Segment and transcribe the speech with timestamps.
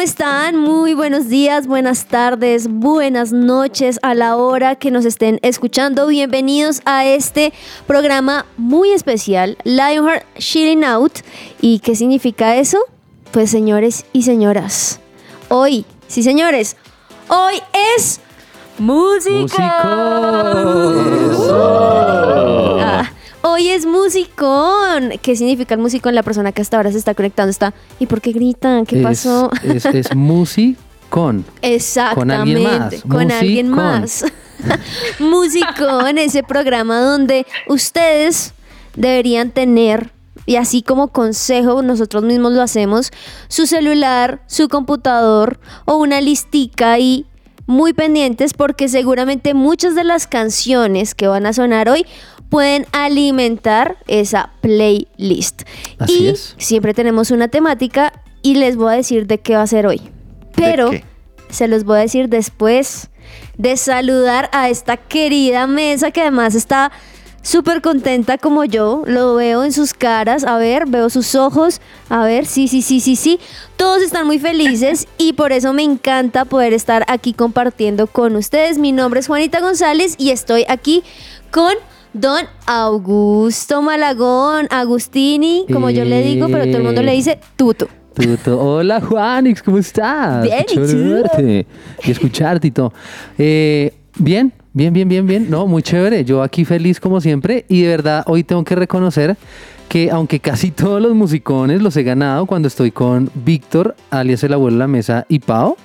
[0.00, 0.56] ¿cómo están?
[0.56, 6.06] Muy buenos días, buenas tardes, buenas noches a la hora que nos estén escuchando.
[6.06, 7.52] Bienvenidos a este
[7.86, 11.18] programa muy especial, Lionheart Chilling Out.
[11.60, 12.78] ¿Y qué significa eso?
[13.30, 15.00] Pues señores y señoras,
[15.50, 16.78] hoy, sí señores,
[17.28, 17.60] hoy
[17.98, 18.22] es
[18.78, 19.82] música.
[23.52, 25.10] Hoy es musicón.
[25.22, 26.14] ¿Qué significa el musicón?
[26.14, 27.74] La persona que hasta ahora se está conectando está.
[27.98, 28.86] ¿Y por qué gritan?
[28.86, 29.50] ¿Qué Es- pasó?
[29.62, 31.44] Es, es musicón.
[31.62, 34.24] Exactamente, con alguien más.
[34.24, 34.80] Musicón.
[35.30, 38.52] Musicón, ese programa donde ustedes
[38.94, 40.10] deberían tener,
[40.46, 43.10] y así como consejo, nosotros mismos lo hacemos,
[43.48, 47.26] su celular, su computador o una listica y
[47.70, 52.04] muy pendientes porque seguramente muchas de las canciones que van a sonar hoy
[52.50, 55.62] pueden alimentar esa playlist.
[55.98, 56.54] Así y es.
[56.58, 60.02] siempre tenemos una temática y les voy a decir de qué va a ser hoy.
[60.56, 60.90] Pero
[61.48, 63.08] se los voy a decir después
[63.56, 66.90] de saludar a esta querida mesa que además está
[67.42, 69.02] súper contenta como yo.
[69.06, 70.44] Lo veo en sus caras.
[70.44, 71.80] A ver, veo sus ojos.
[72.08, 73.38] A ver, sí, sí, sí, sí, sí.
[73.76, 78.78] Todos están muy felices y por eso me encanta poder estar aquí compartiendo con ustedes.
[78.78, 81.02] Mi nombre es Juanita González y estoy aquí
[81.50, 81.74] con
[82.12, 87.88] Don Augusto Malagón, Agustini, como yo le digo, pero todo el mundo le dice Tuto.
[88.14, 88.58] Tuto.
[88.60, 90.42] Hola Juanix, ¿cómo estás?
[90.42, 91.66] Bien, Qué ¿y verte
[92.04, 92.92] y escucharte y todo.
[93.38, 95.50] Eh, bien, bien, bien, bien, bien.
[95.50, 96.24] No, muy chévere.
[96.24, 99.36] Yo aquí feliz como siempre y de verdad hoy tengo que reconocer
[99.88, 104.52] que aunque casi todos los musicones los he ganado cuando estoy con Víctor, alias el
[104.52, 105.76] abuelo de la mesa y Pau,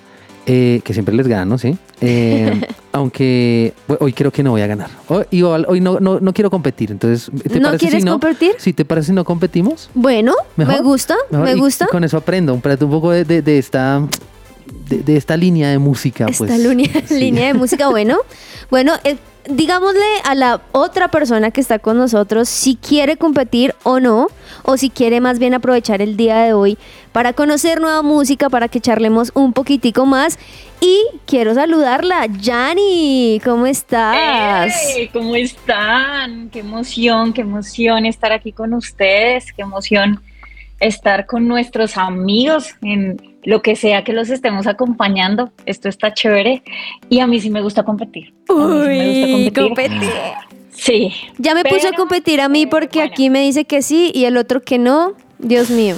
[0.47, 1.75] eh, que siempre les gano, ¿sí?
[2.01, 4.89] Eh, aunque bueno, hoy creo que no voy a ganar.
[5.07, 8.11] Hoy, igual, hoy no, no, no quiero competir, entonces ¿te ¿No quieres si no?
[8.13, 8.51] competir?
[8.59, 9.89] Si te parece si no competimos.
[9.95, 11.85] Bueno, me gusta, Mejor, me y- gusta.
[11.85, 14.03] y con eso aprendo, un, un poco de, de- de esta
[14.87, 16.25] de, de esta línea de música.
[16.29, 16.59] Esta pues.
[16.59, 17.19] línea, Sí.
[17.19, 18.17] línea de música, bueno.
[18.69, 23.99] Bueno, eh, digámosle a la otra persona que está con nosotros si quiere competir o
[23.99, 24.27] no,
[24.63, 26.77] o si quiere más bien aprovechar el día de hoy
[27.11, 30.39] para conocer nueva música, para que charlemos un poquitico más.
[30.81, 34.73] Y quiero saludarla, Yani, ¿cómo estás?
[35.13, 36.49] ¿Cómo están?
[36.49, 40.21] Qué emoción, qué emoción estar aquí con ustedes, qué emoción
[40.79, 45.51] estar con nuestros amigos en lo que sea que los estemos acompañando.
[45.65, 46.63] Esto está chévere
[47.09, 48.33] y a mí sí me gusta competir.
[48.49, 50.09] Mí sí me gusta competir.
[50.71, 51.13] Sí.
[51.37, 53.11] Ya me puso a Pero, competir a mí porque bueno.
[53.13, 55.13] aquí me dice que sí y el otro que no.
[55.39, 55.95] Dios mío.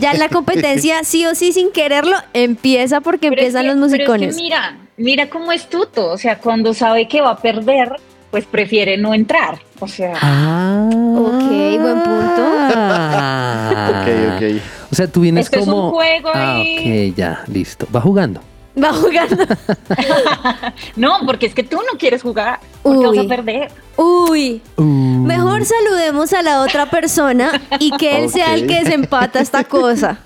[0.00, 3.90] Ya la competencia, sí o sí, sin quererlo, empieza porque Pero es empiezan que- los
[3.90, 4.36] pero es que musicones.
[4.36, 6.10] mira, mira cómo es tuto.
[6.10, 7.92] O sea, cuando sabe que va a perder,
[8.30, 9.58] pues prefiere no entrar.
[9.80, 10.88] O sea, Ah.
[10.92, 12.42] Ok, buen punto.
[12.74, 14.02] Ah.
[14.02, 14.62] Ok, ok.
[14.92, 15.90] O sea, tú vienes Esto es un como.
[15.90, 17.10] juego ah, ahí.
[17.10, 17.86] ok, ya, listo.
[17.94, 18.40] Va jugando.
[18.82, 19.44] Va jugando.
[20.96, 23.16] no, porque es que tú no quieres jugar, porque Uy.
[23.16, 23.70] vas a perder.
[23.96, 24.62] Uy.
[24.76, 24.82] Uh.
[24.84, 30.20] Mejor saludemos a la otra persona y que él sea el que desempata esta cosa.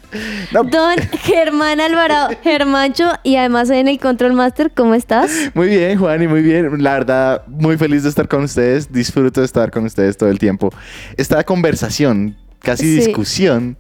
[0.52, 0.62] No.
[0.62, 5.32] Don Germán Alvarado, Germancho, y además en el Control Master, ¿cómo estás?
[5.54, 6.82] Muy bien, Juan, y muy bien.
[6.82, 8.92] La verdad, muy feliz de estar con ustedes.
[8.92, 10.70] Disfruto de estar con ustedes todo el tiempo.
[11.16, 13.06] Esta conversación, casi Sí.
[13.06, 13.76] discusión,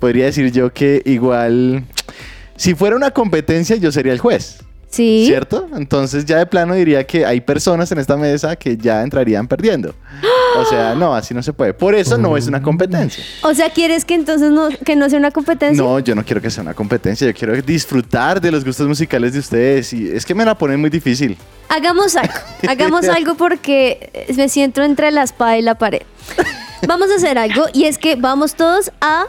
[0.00, 1.84] podría decir yo que igual,
[2.56, 4.58] si fuera una competencia, yo sería el juez.
[4.88, 5.24] Sí.
[5.26, 5.68] ¿Cierto?
[5.76, 9.94] Entonces ya de plano diría que hay personas en esta mesa que ya entrarían perdiendo.
[10.58, 11.74] O sea, no, así no se puede.
[11.74, 13.22] Por eso no es una competencia.
[13.42, 15.82] O sea, ¿quieres que entonces no, que no sea una competencia?
[15.82, 17.26] No, yo no quiero que sea una competencia.
[17.26, 19.92] Yo quiero disfrutar de los gustos musicales de ustedes.
[19.92, 21.36] Y es que me la ponen muy difícil.
[21.68, 22.34] Hagamos algo.
[22.68, 26.02] Hagamos algo porque me siento entre la espada y la pared.
[26.86, 29.26] Vamos a hacer algo y es que vamos todos a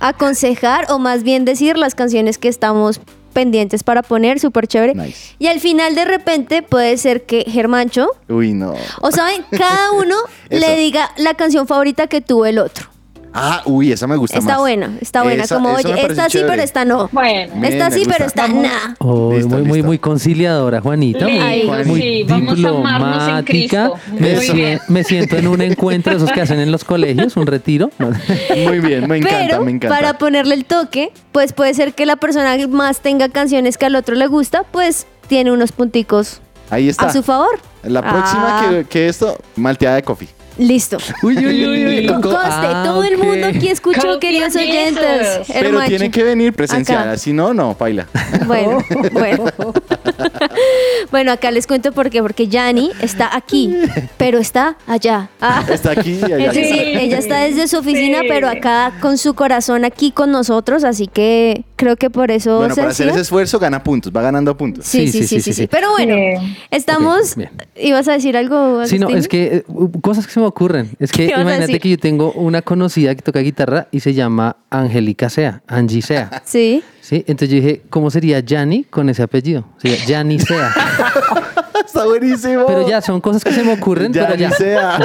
[0.00, 3.00] aconsejar o más bien decir las canciones que estamos
[3.32, 4.94] pendientes para poner, súper chévere.
[4.94, 5.34] Nice.
[5.38, 8.74] Y al final de repente puede ser que Germancho, Uy, no.
[9.00, 10.16] o saben, cada uno
[10.50, 12.91] le diga la canción favorita que tuvo el otro.
[13.34, 14.60] Ah, uy, esa me gusta Está más.
[14.60, 15.44] buena, está buena.
[15.44, 16.50] Esa- como, esa oye, esta sí, chévere.
[16.50, 17.08] pero esta no.
[17.12, 18.94] Bueno, Me- esta sí, pero esta nah.
[18.98, 19.86] Oh, Listo, muy, muy, listo.
[19.86, 21.26] muy conciliadora, Juanita.
[21.28, 23.90] Muy, Listo, muy sí, vamos a amarnos en diplomática.
[23.90, 23.94] Cristo.
[24.12, 24.80] Me, bien.
[24.88, 27.90] me siento en un encuentro de esos que hacen en los colegios, un retiro.
[27.98, 29.96] Muy bien, me encanta, Pero me encanta.
[29.96, 33.86] para ponerle el toque, pues puede ser que la persona que más tenga canciones que
[33.86, 37.06] al otro le gusta, pues tiene unos punticos Ahí está.
[37.06, 37.58] a su favor.
[37.82, 40.28] La próxima Ah, que, que esto, malteada de coffee.
[40.58, 40.98] Listo.
[41.22, 42.06] Uy, uy, uy, uy.
[42.06, 45.40] Conste, Ah, todo el mundo aquí escuchó, Copian queridos oyentes.
[45.52, 48.06] Pero tiene que venir presencial, si no, no, baila.
[48.46, 48.78] Bueno,
[49.12, 49.44] bueno.
[51.10, 52.22] bueno, acá les cuento por qué.
[52.22, 53.74] Porque Yanni está aquí,
[54.16, 55.30] pero está allá.
[55.40, 55.64] Ah.
[55.68, 56.46] Está aquí y allá.
[56.50, 56.92] Es decir, Sí.
[56.98, 58.26] ella está desde su oficina, Sí.
[58.28, 62.74] pero acá con su corazón aquí con nosotros, así que creo que por eso Bueno,
[62.74, 64.86] para hacer ese esfuerzo gana puntos, va ganando puntos.
[64.86, 66.56] Sí, sí, sí, sí, sí, Pero bueno, Sí.
[66.70, 67.34] estamos.
[67.76, 68.86] ¿Ibas a decir algo?
[68.86, 69.18] Sí, no, Agustín?
[69.18, 69.64] es que eh,
[70.00, 70.90] cosas que se me ocurren.
[70.98, 74.00] Es que ¿Qué vas a imagínate que yo tengo una conocida que toca guitarra y
[74.00, 76.30] se llama Angélica Sea, Angie Sea.
[76.44, 76.82] Sí.
[77.00, 79.64] Sí, entonces yo dije, ¿cómo sería Yanni con ese apellido?
[79.78, 80.72] Sería Yanni Sea.
[81.84, 82.64] Está buenísimo.
[82.66, 84.50] Pero ya son cosas que se me ocurren, ya pero ya.
[84.52, 84.98] sea.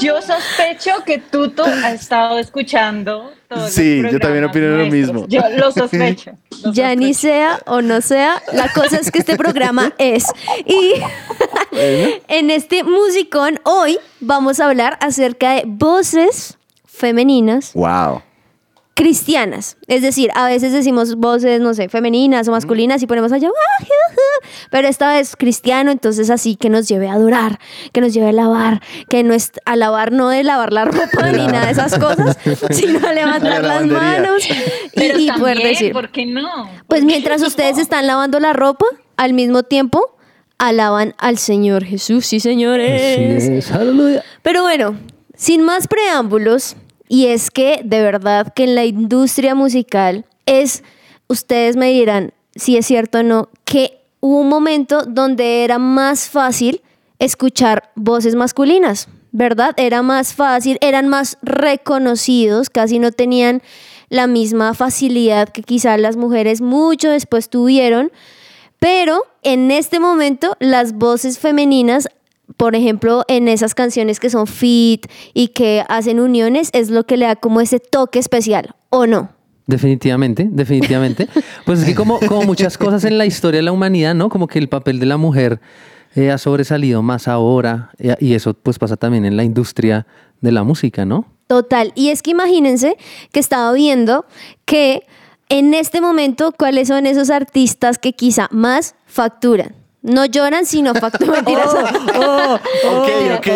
[0.00, 5.26] Yo sospecho que Tuto ha estado escuchando todos Sí, los yo también opino lo mismo.
[5.28, 6.32] Yo lo sospecho.
[6.62, 10.24] lo Ya ni sea o no sea, la cosa es que este programa es.
[10.66, 10.94] Y
[12.28, 18.22] en este musicón hoy vamos a hablar acerca de voces femeninas wow.
[18.94, 19.76] cristianas.
[19.86, 23.84] Es decir, a veces decimos voces, no sé, femeninas o masculinas y ponemos allá, "Ah,
[23.84, 27.60] juju", pero esta vez cristiano, entonces así que nos lleve a adorar,
[27.92, 31.30] que nos lleve a lavar, que no es a lavar no de lavar la ropa
[31.32, 32.36] ni nada de esas cosas,
[32.70, 34.42] sino a levantar la las manos
[34.94, 35.92] Pero y, y poder decir.
[35.92, 36.64] ¿por qué no?
[36.64, 37.46] Pues ¿Por qué mientras no?
[37.46, 38.86] ustedes están lavando la ropa,
[39.16, 40.17] al mismo tiempo
[40.58, 43.44] alaban al Señor Jesús, sí señores.
[43.44, 44.24] Es, aleluya.
[44.42, 44.98] Pero bueno,
[45.36, 46.76] sin más preámbulos,
[47.08, 50.82] y es que de verdad que en la industria musical es,
[51.28, 56.28] ustedes me dirán si es cierto o no, que hubo un momento donde era más
[56.28, 56.82] fácil
[57.18, 59.74] escuchar voces masculinas, ¿verdad?
[59.76, 63.62] Era más fácil, eran más reconocidos, casi no tenían
[64.08, 68.10] la misma facilidad que quizá las mujeres mucho después tuvieron.
[68.78, 72.08] Pero en este momento las voces femeninas,
[72.56, 77.16] por ejemplo, en esas canciones que son fit y que hacen uniones, es lo que
[77.16, 79.30] le da como ese toque especial, ¿o no?
[79.66, 81.28] Definitivamente, definitivamente.
[81.66, 84.30] Pues es que como, como muchas cosas en la historia de la humanidad, ¿no?
[84.30, 85.60] Como que el papel de la mujer
[86.14, 90.06] eh, ha sobresalido más ahora eh, y eso pues pasa también en la industria
[90.40, 91.26] de la música, ¿no?
[91.48, 91.92] Total.
[91.94, 92.96] Y es que imagínense
[93.30, 94.24] que estaba viendo
[94.64, 95.02] que
[95.48, 99.74] en este momento, ¿cuáles son esos artistas que quizá más facturan?
[100.00, 101.34] No lloran, sino facturan.
[101.44, 101.68] Mentiras.
[102.88, 103.08] Ok,
[103.38, 103.46] ok.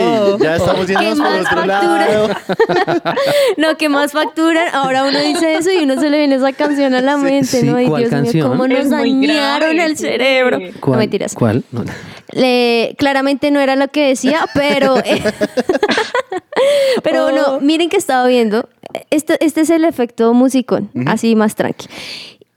[0.43, 2.29] Ya estamos ¿Qué yéndonos por más otro lado.
[2.29, 3.15] facturan?
[3.57, 4.69] no, que más facturan.
[4.75, 7.67] Ahora uno dice eso y uno se le viene esa canción a la mente, sí,
[7.67, 7.77] ¿no?
[7.77, 8.35] Ay, ¿cuál Dios canción?
[8.35, 10.59] mío, cómo nos dañaron el cerebro.
[10.59, 10.99] No, ¿Cuál?
[10.99, 11.35] mentiras.
[11.35, 11.65] ¿Cuál?
[11.73, 11.85] No.
[12.33, 14.97] Le- claramente no era lo que decía, pero.
[17.03, 18.69] pero no, miren que estaba viendo.
[19.11, 21.87] Este, este es el efecto musicón, así más tranqui.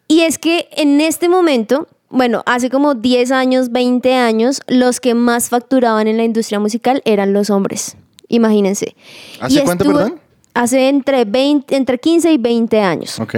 [0.07, 5.13] Y es que en este momento, bueno, hace como 10 años, 20 años, los que
[5.15, 7.97] más facturaban en la industria musical eran los hombres.
[8.27, 8.95] Imagínense.
[9.39, 10.19] ¿Hace Y cuánto, estuve- perdón?
[10.53, 13.19] Hace entre, 20, entre 15 y 20 años.
[13.19, 13.35] Ok.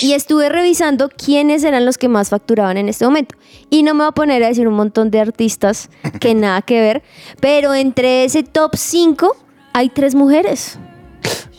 [0.00, 3.36] Y estuve revisando quiénes eran los que más facturaban en este momento.
[3.70, 5.90] Y no me voy a poner a decir un montón de artistas
[6.20, 7.02] que nada que ver,
[7.40, 9.36] pero entre ese top 5
[9.72, 10.78] hay tres mujeres.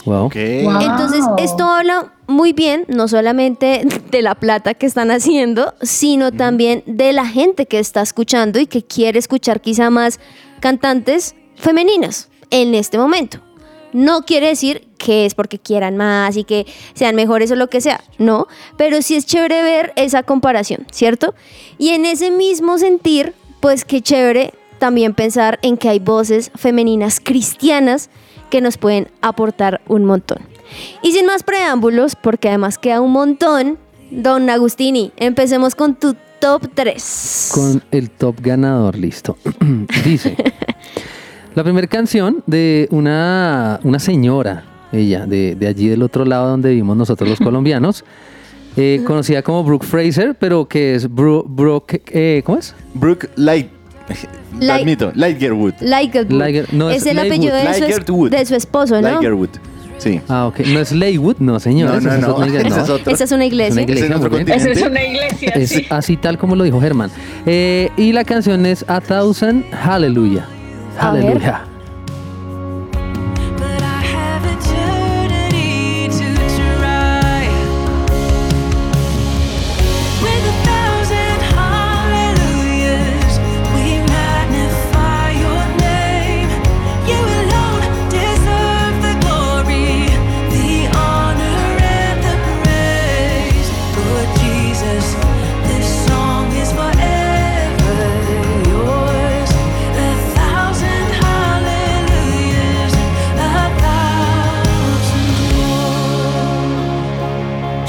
[0.06, 0.30] Wow.
[0.36, 6.84] Entonces, esto habla muy bien, no solamente de la plata que están haciendo, sino también
[6.86, 10.20] de la gente que está escuchando y que quiere escuchar quizá más
[10.60, 13.40] cantantes femeninas en este momento.
[13.94, 17.82] No quiere decir que es porque quieran más y que sean mejores o lo que
[17.82, 21.34] sea, no, pero sí es chévere ver esa comparación, ¿cierto?
[21.78, 27.20] Y en ese mismo sentir, pues qué chévere también pensar en que hay voces femeninas
[27.20, 28.10] cristianas
[28.50, 30.40] que nos pueden aportar un montón.
[31.02, 33.78] Y sin más preámbulos, porque además queda un montón,
[34.12, 37.52] don Agustini, empecemos con tu top 3.
[37.54, 39.38] Con el top ganador, listo.
[40.06, 40.36] Dice,
[41.54, 46.70] la primera canción de una, una señora, ella, de, de allí del otro lado donde
[46.70, 48.04] vivimos nosotros los colombianos,
[48.78, 52.76] eh, conocida como Brooke Fraser, pero que es Bru- Brooke, eh, ¿cómo es?
[52.94, 53.70] Brooke Light.
[54.60, 55.74] Lo admito, Lightgerwood.
[55.82, 59.08] Liger- no, es, es el apellido de su, es- de su esposo, ¿no?
[59.10, 59.50] Lightgerwood.
[59.98, 60.20] Sí.
[60.28, 60.60] Ah, ok.
[60.68, 61.90] No es Leywood, no, señor.
[61.90, 62.44] No, no, esa es no.
[62.44, 63.14] Ese otro.
[63.14, 63.82] Esa es una iglesia.
[63.82, 64.60] Ese es otro muy bien.
[64.92, 65.86] una iglesia, Es sí.
[65.90, 67.10] así tal como lo dijo Germán.
[67.46, 70.46] Eh, y la canción es A Thousand Hallelujah.
[71.00, 71.24] A ver.
[71.24, 71.66] Hallelujah.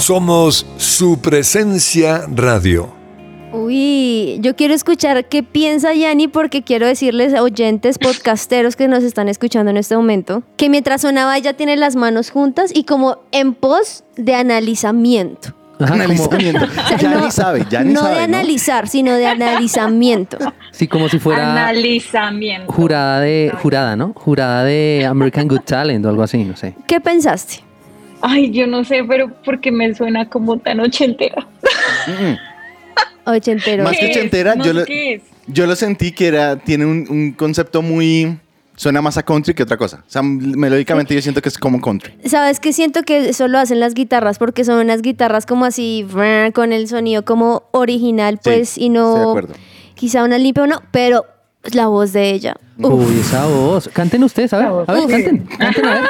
[0.06, 2.88] Somos su presencia radio.
[3.52, 9.02] Uy, yo quiero escuchar qué piensa Yanni porque quiero decirles a oyentes podcasteros que nos
[9.02, 13.18] están escuchando en este momento que mientras sonaba ella tiene las manos juntas y como
[13.32, 15.48] en pos de analizamiento.
[15.80, 16.64] Ajá, como- Analizamiento.
[16.84, 18.14] O sea, ya no- ni sabe, ya ni no sabe.
[18.14, 18.36] de ¿no?
[18.36, 20.38] analizar, sino de analizamiento.
[20.70, 22.72] sí, como si fuera Analizamiento.
[22.72, 24.12] jurada de, jurada, ¿no?
[24.14, 26.76] Jurada de American Good Talent o algo así, no sé.
[26.86, 27.65] ¿Qué pensaste?
[28.28, 31.46] Ay, yo no sé, pero porque me suena como tan ochentera.
[32.08, 33.84] Mm, Ochentero.
[33.84, 35.22] Más que ochentera, No yo lo- qué es.
[35.48, 38.38] Yo lo sentí que era, tiene un, un concepto muy...
[38.78, 40.04] Suena más a country que otra cosa.
[40.06, 42.12] O sea, melódicamente yo siento que es como country.
[42.26, 44.38] ¿Sabes qué siento que eso lo hacen las guitarras?
[44.38, 46.06] Porque son unas guitarras como así,
[46.52, 49.06] con el sonido como original, pues, Sí, y no...
[49.08, 49.54] estoy de acuerdo.
[49.94, 51.24] Quizá una limpia o no, pero
[51.72, 52.54] la voz de ella.
[52.78, 52.92] uf.
[53.08, 53.88] Uy, esa voz.
[53.92, 54.68] Canten ustedes, a ver.
[54.86, 55.38] A ver, canten.
[55.58, 56.02] Canten, a ver.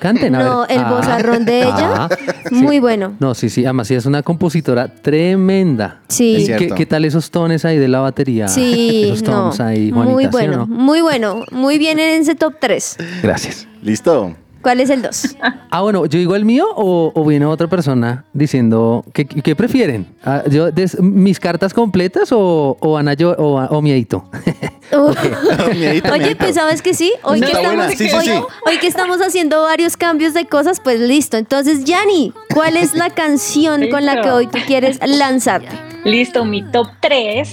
[0.00, 0.46] Canten, a ver.
[0.46, 0.90] No, el Ah.
[0.90, 2.08] vozarrón de ella, Ah,
[2.50, 3.14] muy bueno.
[3.20, 3.64] No, sí, sí.
[3.64, 6.00] Además, sí es una compositora tremenda.
[6.08, 6.36] Sí.
[6.48, 8.48] Es ¿Qué, qué tal esos tones ahí de la batería?
[8.48, 9.42] Sí, Esos no.
[9.44, 10.66] tones ahí, Juanita, muy ¿sí o bueno, no?
[10.66, 11.44] muy bueno.
[11.52, 12.96] Muy bien en ese top 3.
[13.22, 13.66] Gracias.
[13.82, 14.34] ¿Listo?
[14.62, 15.36] ¿Cuál es el 2?
[15.70, 20.06] Ah, bueno, ¿yo digo el mío o, o viene otra persona diciendo qué, qué prefieren?
[20.24, 24.24] Ah, yo, des- ¿Mis cartas completas o, o Ana yo o, o miedito?
[25.74, 26.38] Miedito, Oye, miedito.
[26.38, 28.32] pues sabes que sí, hoy que, estamos, buena, sí, sí, hoy, sí.
[28.66, 31.36] hoy que estamos haciendo varios cambios de cosas, pues listo.
[31.36, 35.76] Entonces, Yanni, ¿cuál es la canción con la que hoy tú quieres lanzarte?
[36.04, 37.50] Listo, mi top 3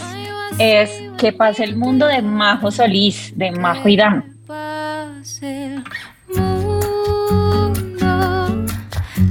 [0.60, 4.24] es Que pase el mundo de Majo Solís, de Majo mundo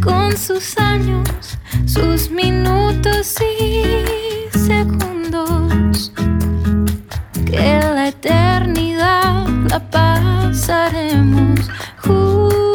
[0.02, 6.12] con sus años, sus minutos y segundos.
[7.50, 11.58] Que la eternidad la pasaremos
[11.98, 12.69] juntos.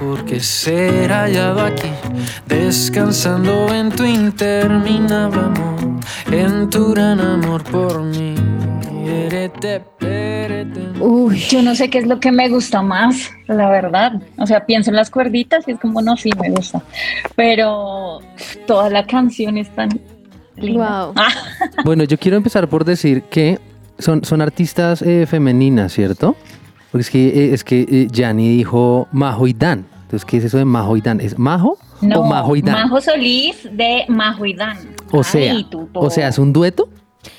[0.00, 1.88] Mejor que ser hallado aquí,
[2.46, 6.00] descansando en tu interminable amor,
[6.30, 8.34] en tu gran amor por mí.
[11.00, 14.22] Uy, Yo no sé qué es lo que me gusta más, la verdad.
[14.36, 16.80] O sea, pienso en las cuerditas y es como, no, sí, me gusta.
[17.34, 18.20] Pero
[18.66, 19.88] toda la canción es tan
[20.56, 21.06] linda.
[21.06, 21.12] Wow.
[21.16, 21.28] Ah,
[21.84, 23.58] Bueno, yo quiero empezar por decir que
[23.98, 26.36] son, son artistas eh, femeninas, ¿cierto?
[26.90, 29.86] Porque es que, eh, es que eh, Gianni dijo Majo y Dan.
[30.02, 31.20] Entonces, ¿qué es eso de Majo y Dan?
[31.20, 32.74] ¿Es Majo no, o Majo y Dan?
[32.74, 34.78] Majo Solís de Majo y Dan.
[35.10, 36.88] o sea, Ay, tú, o sea, ¿es un dueto?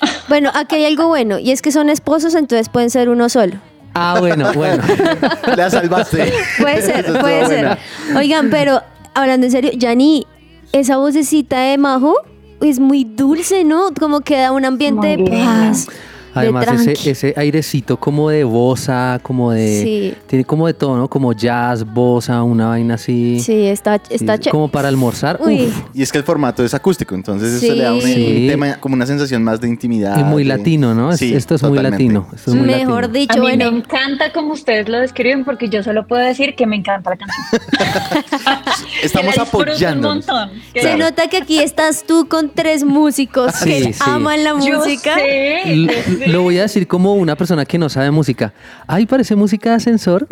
[0.28, 3.54] Bueno, aquí hay algo bueno, y es que son esposos, entonces pueden ser uno solo.
[3.94, 4.80] Ah, bueno, bueno.
[5.56, 6.32] La salvaste.
[6.60, 7.64] Puede ser, puede ser.
[7.64, 7.78] buena.
[8.16, 8.80] Oigan, pero
[9.14, 10.28] hablando en serio, Yanni,
[10.72, 12.14] esa vocecita de Majo
[12.60, 13.88] es muy dulce, ¿no?
[13.98, 15.88] Como que da un ambiente de Muy paz.
[16.34, 19.82] Además, de ese, ese airecito como de bossa, como de...
[19.82, 20.14] Sí.
[20.26, 21.08] Tiene como de todo, ¿no?
[21.08, 23.40] Como jazz, bossa, una vaina así.
[23.40, 24.38] Sí, está, está.
[24.50, 25.38] Como para almorzar.
[25.42, 25.76] Uy, uf.
[25.94, 28.42] Y es que el formato es acústico, entonces eso le da un, Sí.
[28.42, 30.18] un tema, como una sensación más de intimidad.
[30.18, 31.12] Y muy de- latino, ¿no?
[31.12, 32.26] Es- Sí, esto es muy latino.
[32.34, 33.18] Esto es muy mejor latino.
[33.18, 33.72] dicho, a mí bueno.
[33.72, 37.16] me encanta como ustedes lo describen porque yo solo puedo decir que me encanta la
[37.16, 37.62] canción.
[39.02, 39.34] Estamos.
[39.34, 40.98] Que Se Claro.
[40.98, 44.00] nota que aquí estás tú con tres músicos Sí, que sí.
[44.04, 45.16] aman la Yo música.
[45.16, 46.19] yo sé.
[46.26, 48.52] Lo voy a decir como una persona que no sabe música.
[48.86, 50.26] Ay, parece música de ascensor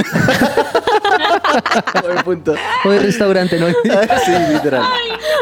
[2.03, 2.55] Buen punto.
[2.85, 3.67] o de restaurante, ¿no?
[4.25, 4.83] sí, literal.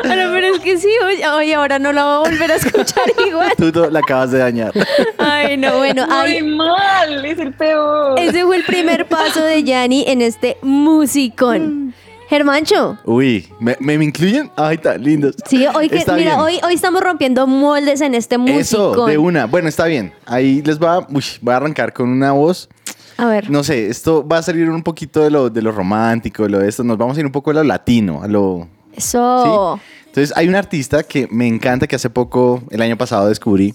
[0.02, 3.04] Pero, pero es que sí, oye, oye, ahora no la voy a volver a escuchar
[3.26, 3.52] igual.
[3.56, 4.72] Tú la acabas de dañar.
[5.18, 8.18] Ay, no, bueno, Muy ay, mal, es el peor.
[8.18, 11.94] ese fue el primer paso de Yanni en este musicón.
[12.28, 14.50] Germancho, Uy, ¿me, me, me incluyen?
[14.56, 15.36] Ay, tan lindos.
[15.46, 16.40] sí, hoy que, Está mira, bien.
[16.40, 18.60] hoy, hoy estamos rompiendo moldes en este musicón.
[18.60, 19.46] Eso, de una.
[19.46, 20.12] Bueno, está bien.
[20.26, 22.68] Ahí les va, uy, voy a arrancar con una voz.
[23.16, 23.48] A ver.
[23.48, 26.58] No sé, esto va a salir un poquito de lo, de lo romántico, de lo
[26.58, 26.82] de esto.
[26.84, 28.68] Nos vamos a ir un poco a lo latino, a lo...
[28.94, 29.80] Eso.
[30.06, 33.74] Entonces, hay un artista que me encanta, que hace poco, el año pasado descubrí,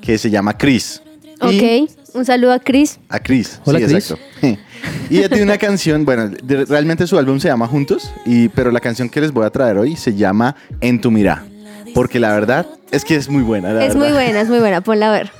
[0.00, 1.02] que se llama Chris.
[1.50, 1.90] Y- Ok.
[2.14, 2.98] Un saludo a Chris.
[3.08, 3.58] A Chris.
[3.64, 4.10] Hola, sí, Chris.
[4.10, 4.22] exacto.
[5.10, 8.70] Y ella tiene una canción, bueno, de- realmente su álbum se llama Juntos, y, pero
[8.72, 11.44] la canción que les voy a traer hoy se llama En tu mirá.
[11.94, 13.72] Porque la verdad es que es muy buena.
[13.72, 14.16] la Es muy verdad.
[14.24, 14.80] buena, es muy buena.
[14.80, 15.30] Ponla a ver.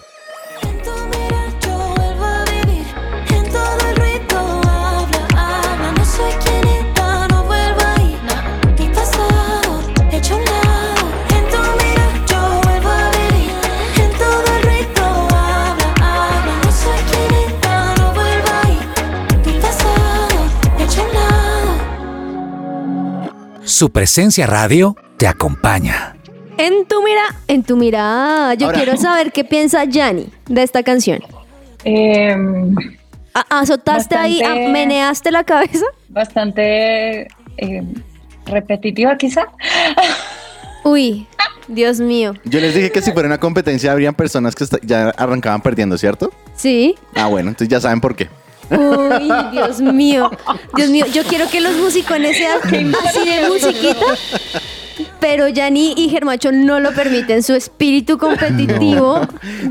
[23.82, 26.14] Su presencia radio te acompaña.
[26.56, 30.84] En tu mira, en tu mirada, yo Ahora- quiero saber qué piensa Yanni de esta
[30.84, 31.20] canción.
[31.82, 32.76] Em,
[33.34, 35.84] A- ¿Azotaste ahí, Bastante- a- meneaste la cabeza?
[36.10, 37.92] bastante em,
[38.46, 39.46] repetitiva quizá.
[40.84, 41.26] Uy,
[41.66, 42.34] Dios mío.
[42.44, 46.30] Yo les dije que si fuera una competencia habrían personas que ya arrancaban perdiendo, ¿cierto?
[46.54, 46.94] Sí.
[47.16, 48.28] Ah, bueno, entonces ya saben por qué.
[48.78, 50.30] Uy, Dios mío.
[50.76, 52.58] Dios mío, yo quiero que los musicones sean
[53.06, 54.06] así de musiquita.
[55.20, 57.42] Pero Yanni y Germacho no lo permiten.
[57.42, 59.20] Su espíritu competitivo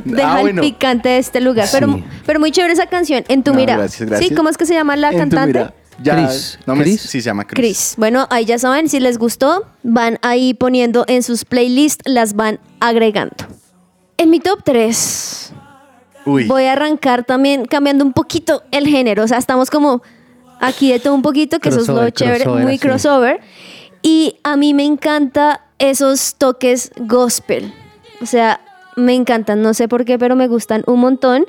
[0.06, 0.62] deja Ah, bueno.
[0.62, 1.68] el picante de este lugar.
[1.72, 2.04] Pero, Sí.
[2.26, 3.24] pero muy chévere esa canción.
[3.28, 3.78] En tu No, mira.
[3.78, 4.30] gracias, gracias.
[4.30, 4.36] ¿Sí?
[4.36, 5.60] ¿Cómo es que se llama la En tu cantante?
[5.60, 6.58] mira, ya, Chris.
[6.66, 7.02] No me, Chris.
[7.02, 7.56] Sí, se llama Chris.
[7.60, 7.94] Chris.
[7.98, 12.60] Bueno, ahí ya saben, si les gustó, van ahí poniendo en sus playlists, las van
[12.80, 13.36] agregando.
[14.18, 15.52] En mi top 3
[16.26, 16.46] Uy.
[16.46, 19.24] voy a arrancar también cambiando un poquito el género.
[19.24, 20.02] O sea, estamos como
[20.60, 22.80] aquí de todo un poquito, que eso es lo chévere, crossover, muy así.
[22.80, 23.42] crossover.
[24.02, 27.74] Y a mí me encanta esos toques gospel.
[28.22, 28.62] O sea,
[28.96, 31.46] me encantan, no sé por qué, pero me gustan un montón.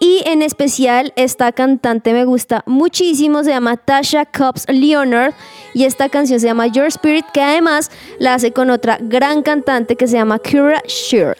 [0.00, 5.32] Y en especial esta cantante me gusta muchísimo, se llama Tasha Cobbs Leonard
[5.74, 9.94] y esta canción se llama Your Spirit, que además la hace con otra gran cantante
[9.94, 11.38] que se llama Kira Sheard.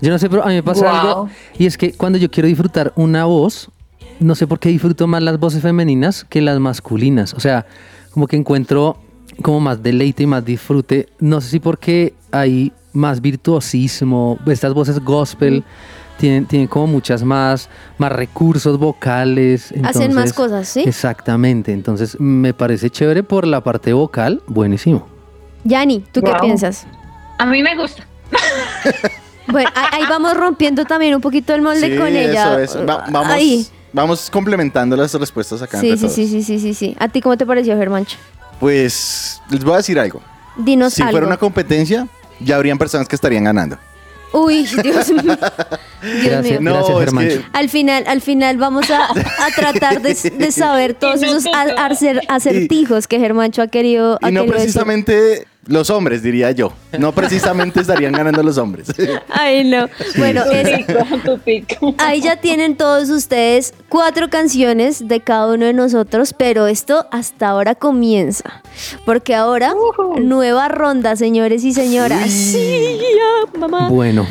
[0.00, 0.94] Yo no sé, pero a mí me pasa Wow.
[1.10, 1.28] algo.
[1.58, 3.70] Y es que cuando yo quiero disfrutar una voz,
[4.20, 7.34] no sé por qué disfruto más las voces femeninas que las masculinas.
[7.34, 7.66] O sea,
[8.10, 8.98] como que encuentro
[9.42, 11.08] como más deleite y más disfrute.
[11.20, 14.38] No sé si porque hay más virtuosismo.
[14.46, 15.62] Estas voces gospel
[16.18, 19.66] tienen, tienen como muchas más, más recursos vocales.
[19.70, 20.80] Hacen más entonces- cosas, ¿sí?
[20.84, 21.72] Exactamente.
[21.72, 24.42] Entonces me parece chévere por la parte vocal.
[24.48, 25.06] Buenísimo.
[25.62, 26.86] Yani, ¿tú qué piensas?
[27.38, 28.04] A mí me gusta.
[29.50, 32.60] Bueno, ahí vamos rompiendo también un poquito el molde Sí, con ella.
[32.62, 32.86] eso, eso.
[32.86, 33.66] Va- vamos, Ahí.
[33.92, 35.80] vamos complementando las respuestas acá.
[35.80, 36.44] Sí, entre sí, sí, todos.
[36.46, 36.96] sí, sí, sí, sí.
[36.98, 38.16] ¿A ti cómo te pareció, Germancho?
[38.60, 40.20] Pues les voy a decir algo.
[40.56, 41.12] Dinos Si algo.
[41.12, 42.08] fuera una competencia,
[42.40, 43.78] ya habrían personas que estarían ganando.
[44.32, 45.22] Uy, Dios mío.
[46.02, 46.60] Dios Gracias.
[46.60, 46.72] mío.
[46.74, 47.28] Gracias, es Germán.
[47.28, 51.44] que Al final, al final vamos a, a tratar de, de saber todos esos
[52.28, 55.46] acertijos que Germancho ha querido, ha Y no querido decir.
[55.68, 56.72] Los hombres, diría yo.
[56.98, 58.88] No precisamente estarían ganando los hombres.
[59.28, 59.86] Ay, no.
[60.16, 61.94] Bueno, es- pico, tu pico.
[61.98, 67.48] ahí ya tienen todos ustedes cuatro canciones de cada uno de nosotros, pero esto hasta
[67.48, 68.62] ahora comienza.
[69.04, 69.74] Porque ahora,
[70.20, 72.30] nueva ronda, señores y señoras.
[72.30, 73.88] Sí, ya, mamá.
[73.88, 74.26] Bueno,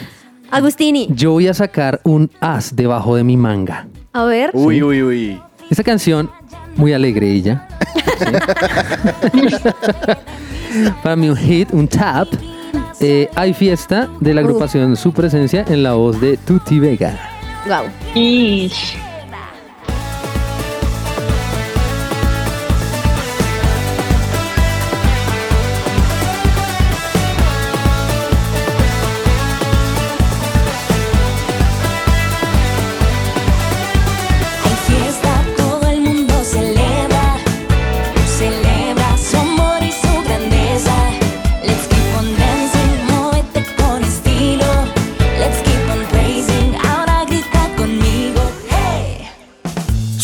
[0.49, 3.87] Agustini, yo voy a sacar un as debajo de mi manga.
[4.13, 4.49] a ver.
[4.53, 5.41] Uy, uy, uy.
[5.69, 6.31] Esta canción,
[6.75, 7.67] muy alegre ella.
[8.17, 8.25] ¿sí?
[11.03, 12.27] Para mí un hit, un tap.
[12.99, 17.15] Eh, hay fiesta de la agrupación Su Presencia en la voz de Tuti Vega.
[17.67, 17.85] Wow.
[18.15, 18.97] Ish.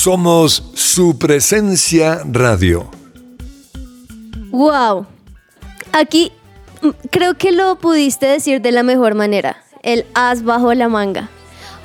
[0.04, 2.92] Somos su presencia radio.
[4.52, 5.06] Wow.
[5.94, 6.34] Aquí
[6.82, 9.56] mm, creo que lo pudiste decir de la mejor manera.
[9.82, 11.30] El as bajo la manga.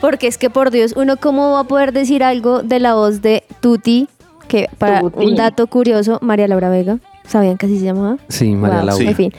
[0.00, 3.22] Porque es que por Dios, uno cómo va a poder decir algo de la voz
[3.22, 4.08] de Tuti,
[4.48, 5.24] que para Tuti.
[5.24, 8.16] un dato curioso, María Laura Vega, ¿sabían que así se llamaba?
[8.26, 9.00] Sí, María Wow, Laura.
[9.00, 9.06] Sí.
[9.06, 9.32] En fin.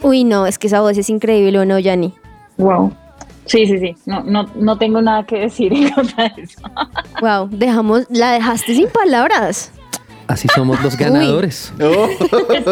[0.00, 2.14] Uy, no, es que esa voz es increíble, ¿o no, Yanni?
[2.56, 2.92] Wow.
[3.46, 3.96] Sí, sí, sí.
[4.06, 6.60] No, no, no tengo nada que decir en contra de eso.
[7.20, 9.72] Wow, dejamos, la dejaste sin palabras.
[10.28, 11.72] Así somos los ganadores.
[11.82, 12.08] Oh,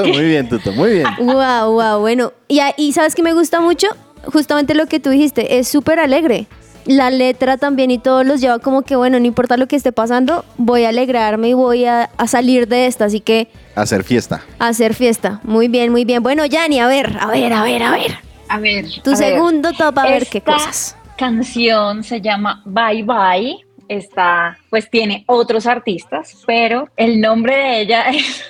[0.05, 1.07] muy bien, Tuto, muy bien.
[1.19, 2.33] Wow, wow, bueno.
[2.47, 3.89] Y, y sabes que me gusta mucho,
[4.33, 6.47] justamente lo que tú dijiste, es súper alegre.
[6.87, 9.91] La letra también y todos los lleva como que, bueno, no importa lo que esté
[9.93, 14.43] pasando, voy a alegrarme y voy a, a salir de esta, así que Hacer fiesta.
[14.59, 15.41] hacer fiesta.
[15.43, 16.23] Muy bien, muy bien.
[16.23, 18.19] Bueno, Yanni, a ver, a ver, a ver, a ver.
[18.49, 18.87] A ver.
[19.03, 19.17] Tu a ver.
[19.17, 20.97] segundo top, a ver qué Esta cosas.
[21.17, 28.11] canción se llama Bye Bye está, pues tiene otros artistas, pero el nombre de ella
[28.11, 28.45] es...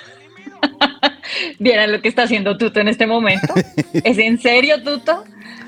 [1.59, 3.53] Vieran lo que está haciendo Tuto en este momento.
[3.93, 5.23] ¿Es en serio, Tuto?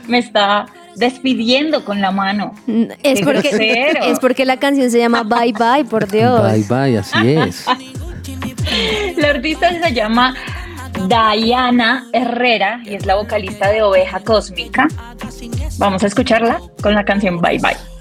[0.08, 0.66] Me está
[0.96, 2.54] despidiendo con la mano.
[3.02, 6.42] Es porque, es porque la canción se llama Bye Bye, por Dios.
[6.52, 7.66] Bye bye, así es.
[9.18, 10.36] La artista se llama
[11.08, 14.88] Diana Herrera y es la vocalista de Oveja Cósmica.
[15.78, 18.01] Vamos a escucharla con la canción Bye Bye.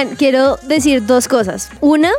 [0.00, 1.68] Oigan, quiero decir dos cosas.
[1.80, 2.10] Una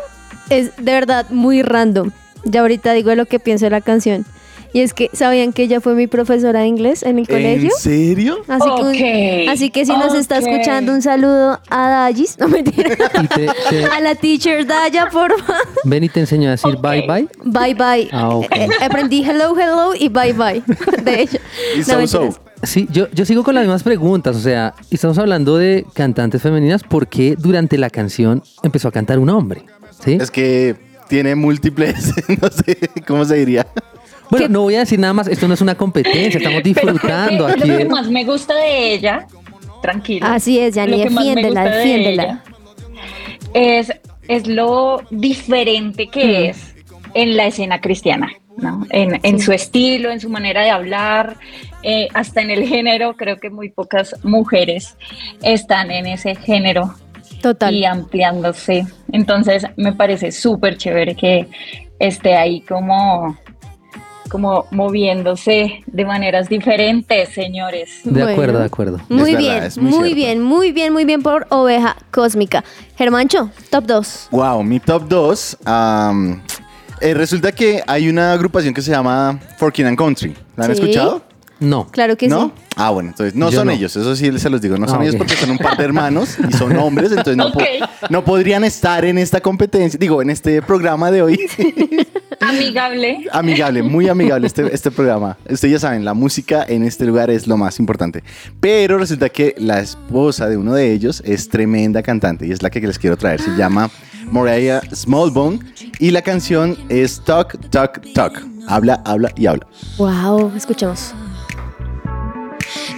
[0.50, 2.12] es de verdad muy random.
[2.44, 4.26] Ya ahorita digo lo que pienso de la canción.
[4.74, 7.72] Y es que, ¿sabían que ella fue mi profesora de inglés en el colegio?
[7.76, 8.38] ¿En serio?
[8.48, 12.38] Así, que, Ok, así que si nos está escuchando, un saludo a Dayis.
[12.40, 12.96] No mentira.
[13.36, 15.56] Te- te- a la teacher Daya, porfa.
[15.84, 16.82] ven y te enseño a decir Ok.
[16.82, 17.28] bye bye.
[17.44, 18.10] Bye bye.
[18.14, 18.46] Ah, ok.
[18.52, 20.64] Eh, aprendí hello, hello y bye bye.
[21.04, 21.40] De ella.
[21.76, 22.40] Y No, so, so.
[22.64, 26.84] Sí, yo, yo sigo con las mismas preguntas, o sea, estamos hablando de cantantes femeninas,
[26.84, 29.64] ¿por qué durante la canción empezó a cantar un hombre?
[30.04, 30.18] ¿Sí?
[30.20, 30.76] Es que
[31.08, 33.66] tiene múltiples, no sé cómo se diría.
[34.30, 37.60] Bueno, no voy a decir nada más, esto no es una competencia, estamos disfrutando aquí.
[37.62, 39.28] Lo que de- más me gusta de ella,
[39.82, 40.34] tranquila.
[40.34, 42.44] Así es, me defiéndela, de defiéndela.
[43.54, 43.92] Es,
[44.28, 46.76] es lo diferente que es
[47.14, 48.86] en la escena cristiana, ¿no?
[48.90, 51.38] En, en su estilo, en su manera de hablar,
[51.84, 53.16] eh, hasta en el género.
[53.16, 54.98] Creo que muy pocas mujeres
[55.42, 56.94] están en ese género
[57.42, 57.74] Total.
[57.74, 58.86] y ampliándose.
[59.12, 61.48] Entonces me parece súper chévere que
[62.00, 63.38] esté ahí como,
[64.30, 68.02] como moviéndose de maneras diferentes, señores.
[68.04, 68.30] De Bueno.
[68.30, 69.00] acuerdo, de acuerdo.
[69.10, 72.64] Muy Es bien, muy bien, muy bien, muy bien por Oveja Cósmica.
[72.98, 74.28] Germancho, top 2.
[74.32, 75.58] Wow, mi top 2.
[77.02, 80.36] Resulta que hay una agrupación que se llama Forking and Country.
[80.56, 80.82] ¿La han Sí.
[80.82, 81.24] escuchado?
[81.62, 81.88] No.
[81.88, 82.48] Claro que ¿No?
[82.48, 82.64] sí.
[82.76, 83.74] Ah, bueno, entonces no Yo son no.
[83.74, 85.20] ellos, eso sí se los digo, no son Ah, ellos ok.
[85.20, 87.66] porque son un par de hermanos y son hombres, entonces no, po- Ok.
[88.10, 91.40] no podrían estar en esta competencia, digo, en este programa de hoy.
[92.40, 93.28] Amigable.
[93.32, 95.38] amigable, muy amigable este, este programa.
[95.50, 98.24] Ustedes ya saben, la música en este lugar es lo más importante.
[98.60, 102.72] Pero resulta que la esposa de uno de ellos es tremenda cantante y es la
[102.72, 103.42] que les quiero traer.
[103.42, 103.92] Se llama
[104.32, 105.60] Mariah Smallbone
[106.00, 108.44] y la canción es Talk, Talk, Talk.
[108.68, 109.68] Habla, habla y habla.
[109.98, 111.14] Wow, escuchemos.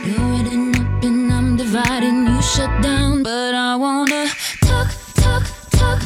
[0.05, 3.23] You're written up and I'm dividing, you shut down.
[3.23, 4.27] But I wanna
[4.61, 5.99] talk, talk, talk.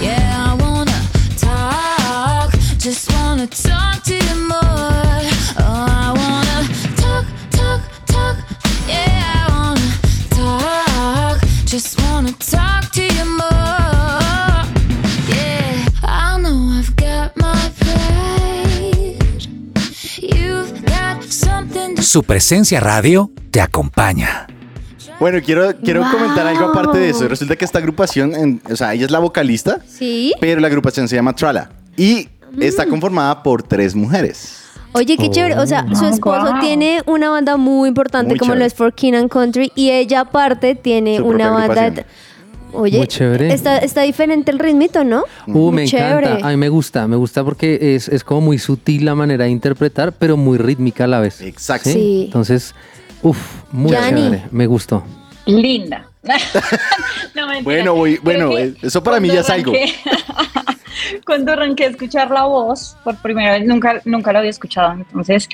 [0.00, 0.98] Yeah, I wanna
[1.36, 2.52] talk.
[2.78, 5.20] Just wanna talk to you more.
[5.58, 6.58] Oh, I wanna
[6.96, 8.36] talk, talk, talk.
[8.88, 9.39] Yeah,
[22.10, 24.48] Su presencia radio te acompaña.
[25.20, 26.10] Bueno, quiero, quiero Wow.
[26.10, 27.28] comentar algo aparte de eso.
[27.28, 30.34] Resulta que esta agrupación, en- o sea, ella es la vocalista, Sí.
[30.40, 32.88] pero la agrupación se llama Trala y está Mm.
[32.90, 34.56] conformada por tres mujeres.
[34.90, 35.56] Oye, qué chévere.
[35.56, 36.58] O sea, su Oh, esposo wow.
[36.60, 38.66] tiene una banda muy importante Muy como lo chévere.
[38.66, 41.82] es For King and Country y ella aparte tiene Su una banda.
[41.84, 42.06] agrupación.
[42.72, 43.52] Oye, Muy chévere.
[43.52, 45.24] Está, está diferente el ritmito, ¿no?
[45.46, 46.26] Uh, Muy me chévere.
[46.28, 46.46] encanta.
[46.48, 49.50] A mí me gusta, me gusta porque es, es como muy sutil la manera de
[49.50, 51.40] interpretar, pero muy rítmica a la vez.
[51.40, 51.90] Exacto.
[51.90, 52.24] Sí.
[52.26, 52.74] Entonces,
[53.22, 53.38] uff,
[53.72, 54.20] muy Yani.
[54.22, 54.42] chévere.
[54.50, 55.02] Me gustó.
[55.46, 56.06] Linda.
[57.34, 57.46] No.
[57.62, 58.50] Bueno, voy- bueno,
[58.82, 59.72] eso para mí ya es algo.
[61.26, 64.92] Cuando arranqué a escuchar la voz por primera vez, nunca, nunca la había escuchado.
[64.92, 65.48] Entonces,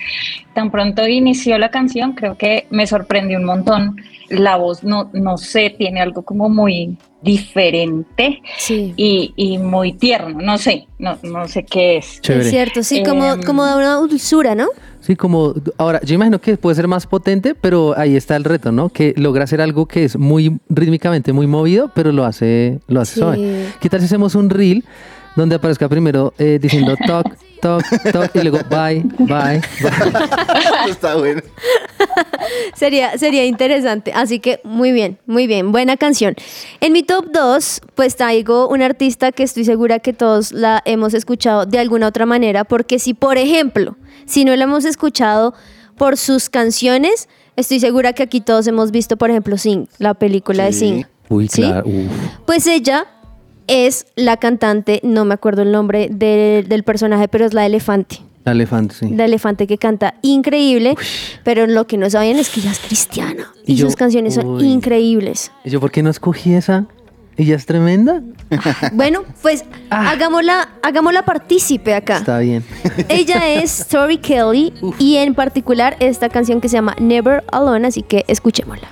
[0.54, 3.96] tan pronto inició la canción, creo que me sorprendió un montón.
[4.28, 8.92] La voz, no, no sé, tiene algo como muy diferente Sí.
[8.96, 10.38] y, y muy tierno.
[10.40, 12.20] No sé, no, no sé qué es.
[12.20, 12.44] Chévere.
[12.44, 14.66] Es cierto, sí, como, Em, como de una dulzura, ¿no?
[15.00, 18.72] Sí, como ahora, yo imagino que puede ser más potente, pero ahí está el reto,
[18.72, 18.88] ¿no?
[18.88, 23.14] Que logra hacer algo que es muy rítmicamente muy movido, pero lo hace, lo hace
[23.14, 23.20] Sí.
[23.20, 23.66] suave.
[23.80, 24.84] ¿Qué tal si hacemos un reel
[25.36, 30.90] donde aparezca primero eh, diciendo talk, talk, talk y luego bye, bye, bye?
[30.90, 31.42] Está bueno.
[32.74, 34.12] Sería, sería interesante.
[34.14, 35.72] Así que muy bien, muy bien.
[35.72, 36.34] Buena canción.
[36.80, 41.14] En mi top 2, pues traigo una artista que estoy segura que todos la hemos
[41.14, 42.64] escuchado de alguna otra manera.
[42.64, 45.54] Porque si, por ejemplo, si no la hemos escuchado
[45.96, 50.64] por sus canciones, estoy segura que aquí todos hemos visto, por ejemplo, Sing, la película
[50.64, 50.72] de.
[50.72, 51.06] Sing.
[51.28, 51.62] Uy, ¿Sí?
[51.62, 51.84] claro.
[51.86, 52.12] uf.
[52.46, 53.06] Pues ella
[53.66, 58.18] es la cantante, no me acuerdo el nombre de- del personaje, pero es la elefante.
[58.44, 59.08] La elefante, sí.
[59.10, 60.94] La elefante que canta increíble,
[61.42, 63.52] pero lo que no sabían es que ella es cristiana.
[63.66, 65.50] Y, Y yo- sus canciones son increíbles.
[65.64, 66.86] ¿Y yo por qué no escogí esa?
[67.38, 68.22] ¿Ella es tremenda?
[68.92, 72.14] Bueno, pues hagámosla, hagámosla partícipe acá.
[72.14, 72.18] Ah.
[72.20, 72.64] Está bien.
[73.08, 78.02] Ella es Tori Kelly y en particular esta canción que se llama Never Alone, así
[78.02, 78.88] que escuchémosla.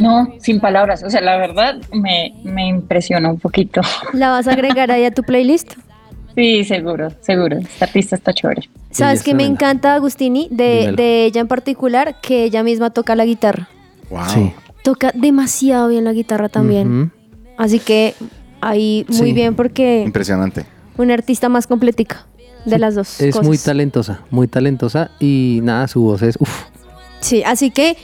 [0.00, 1.02] No, sin palabras.
[1.02, 3.80] O sea, la verdad me, me impresiona un poquito.
[4.12, 5.74] ¿La vas a agregar ahí a tu playlist?
[6.36, 7.56] Sí, seguro, seguro.
[7.58, 8.68] Esta artista está chévere.
[8.90, 12.20] ¿Sabes es qué me encanta, Agustini, de, de ella en particular?
[12.20, 13.68] Que ella misma toca la guitarra.
[14.10, 14.20] Wow.
[14.28, 14.52] Sí.
[14.84, 17.10] Toca demasiado bien la guitarra también.
[17.56, 18.14] Así que
[18.60, 19.32] ahí muy Sí.
[19.32, 20.66] bien porque Impresionante.
[20.98, 22.26] una artista más completica
[22.66, 23.46] de las dos Es cosas.
[23.48, 26.64] muy talentosa, muy talentosa y nada, su voz es uff.
[27.20, 27.96] Sí, así que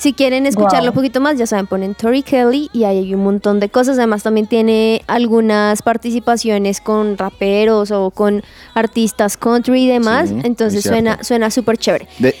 [0.00, 3.22] si quieren escucharlo un poquito más, ya saben, ponen Tori Kelly y ahí hay un
[3.22, 3.98] montón de cosas.
[3.98, 8.42] Además, también tiene algunas participaciones con raperos o con
[8.74, 10.30] artistas country y demás.
[10.30, 12.08] Sí, Entonces suena, suena súper chévere.
[12.18, 12.34] De,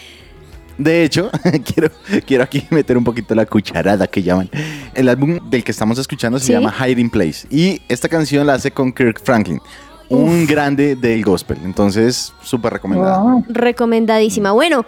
[0.78, 1.30] de hecho,
[1.66, 1.90] quiero,
[2.26, 4.48] quiero aquí meter un poquito la cucharada que llaman.
[4.94, 6.52] El álbum del que estamos escuchando se Sí.
[6.52, 7.46] llama Hiding Place.
[7.50, 9.60] Y esta canción la hace con Kirk Franklin,
[10.08, 11.58] un grande del gospel.
[11.62, 13.20] Entonces, súper recomendada.
[13.20, 13.44] Wow.
[13.50, 14.52] Recomendadísima.
[14.52, 14.86] Bueno,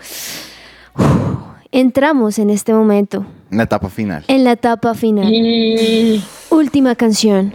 [1.72, 4.24] entramos en este momento En la etapa final.
[4.28, 5.26] en la etapa final.
[5.32, 7.54] Y Última canción.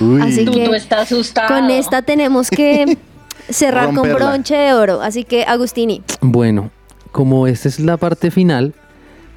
[0.00, 0.22] Uy.
[0.22, 1.48] Así tú, que tú estás asustado.
[1.48, 2.96] con esta tenemos que
[3.50, 5.02] cerrar con bronche de oro.
[5.02, 6.70] Así que, Agustini, Bueno,
[7.12, 8.72] como esta es la parte final,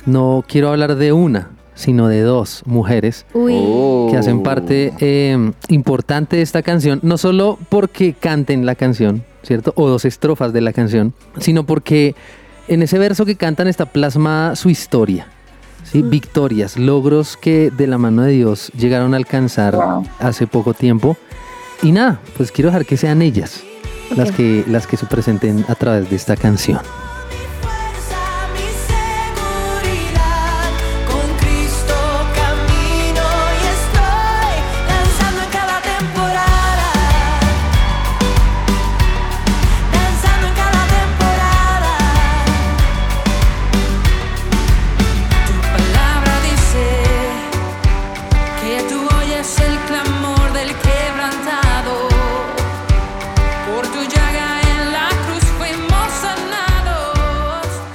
[0.05, 3.55] no quiero hablar de una, sino de dos mujeres uy.
[3.57, 4.07] Oh.
[4.09, 9.73] que hacen parte eh, importante de esta canción, no solo porque canten la canción, ¿cierto?
[9.75, 12.15] O dos estrofas de la canción, sino porque
[12.67, 15.27] en ese verso que cantan está plasmada su historia.
[15.83, 16.01] ¿sí?
[16.01, 20.07] Victorias, logros que de la mano de Dios llegaron a alcanzar Wow.
[20.19, 21.17] hace poco tiempo.
[21.81, 23.63] Y nada, pues quiero dejar que sean ellas
[24.15, 26.79] las, que, las que se presenten a través de esta canción.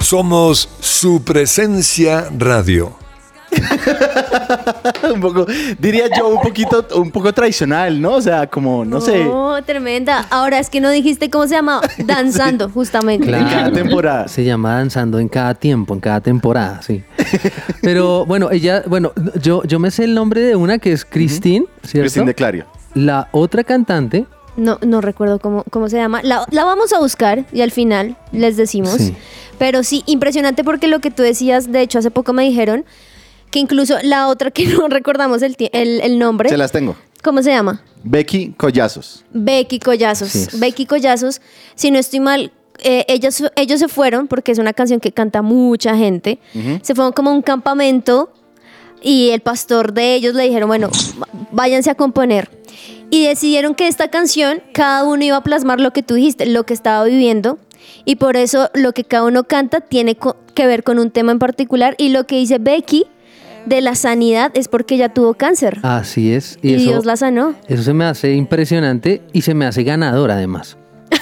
[0.09, 2.97] Somos su presencia radio.
[5.13, 5.45] un poco,
[5.77, 8.13] diría yo, un poquito, un poco tradicional, ¿no?
[8.15, 10.25] O sea, como, no sé, Oh, tremenda.
[10.31, 11.81] Ahora es que no dijiste cómo se llamaba.
[11.99, 13.27] Danzando, justamente.
[13.27, 13.71] en cada Claro.
[13.73, 14.27] temporada.
[14.27, 17.03] Se llama danzando en cada tiempo, en cada temporada, sí.
[17.83, 21.67] Pero bueno, ella, bueno, yo, yo me sé el nombre de una que es Christine,
[21.83, 22.05] ¿cierto?
[22.05, 22.65] Cristín de Clario.
[22.95, 24.25] La otra cantante,
[24.59, 26.21] No, no recuerdo cómo, cómo se llama.
[26.23, 28.95] La, la vamos a buscar y al final les decimos.
[28.97, 29.15] Sí.
[29.57, 32.85] Pero sí, impresionante porque lo que tú decías, de hecho, hace poco me dijeron
[33.51, 36.49] que incluso la otra que no recordamos el, el, el nombre.
[36.49, 36.95] Se las tengo.
[37.21, 37.81] ¿Cómo se llama?
[38.03, 39.25] Becky Collazos.
[39.33, 40.57] Becky Collazos.
[40.59, 41.41] Becky Collazos,
[41.75, 45.41] si no estoy mal, eh, ellos, ellos se fueron, porque es una canción que canta
[45.41, 46.39] mucha gente,
[46.81, 48.31] se fueron como a un campamento
[49.01, 50.89] y el pastor de ellos le dijeron, bueno,
[51.51, 52.49] váyanse a componer.
[53.11, 56.63] Y decidieron que esta canción, cada uno iba a plasmar lo que tú dijiste, lo
[56.65, 57.57] que estaba viviendo.
[58.05, 61.31] Y por eso lo que cada uno canta tiene co- que ver con un tema
[61.31, 61.95] en particular.
[61.97, 63.05] Y lo que dice Becky
[63.65, 65.79] de la sanidad es porque ella tuvo cáncer.
[65.83, 66.59] así es.
[66.61, 67.55] y Y, eso, Dios la sanó.
[67.67, 70.77] eso se me hace impresionante y se me hace ganadora además.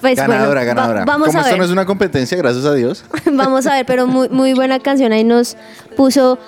[0.00, 1.04] Pues, bueno, ganadora, va- ganadora.
[1.04, 1.58] vamos Como a esto ver.
[1.58, 3.04] no es una competencia, gracias a Dios.
[3.32, 5.12] Vamos a ver, pero muy, muy buena canción.
[5.12, 5.56] Ahí nos
[5.96, 6.38] puso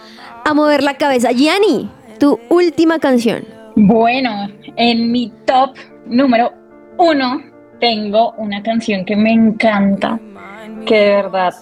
[0.45, 1.33] a mover la cabeza.
[1.33, 3.45] Gianni, tu última canción.
[3.81, 6.53] Bueno, en mi top número
[6.99, 7.41] uno
[7.79, 10.19] tengo una canción que me encanta,
[10.85, 11.55] que de verdad,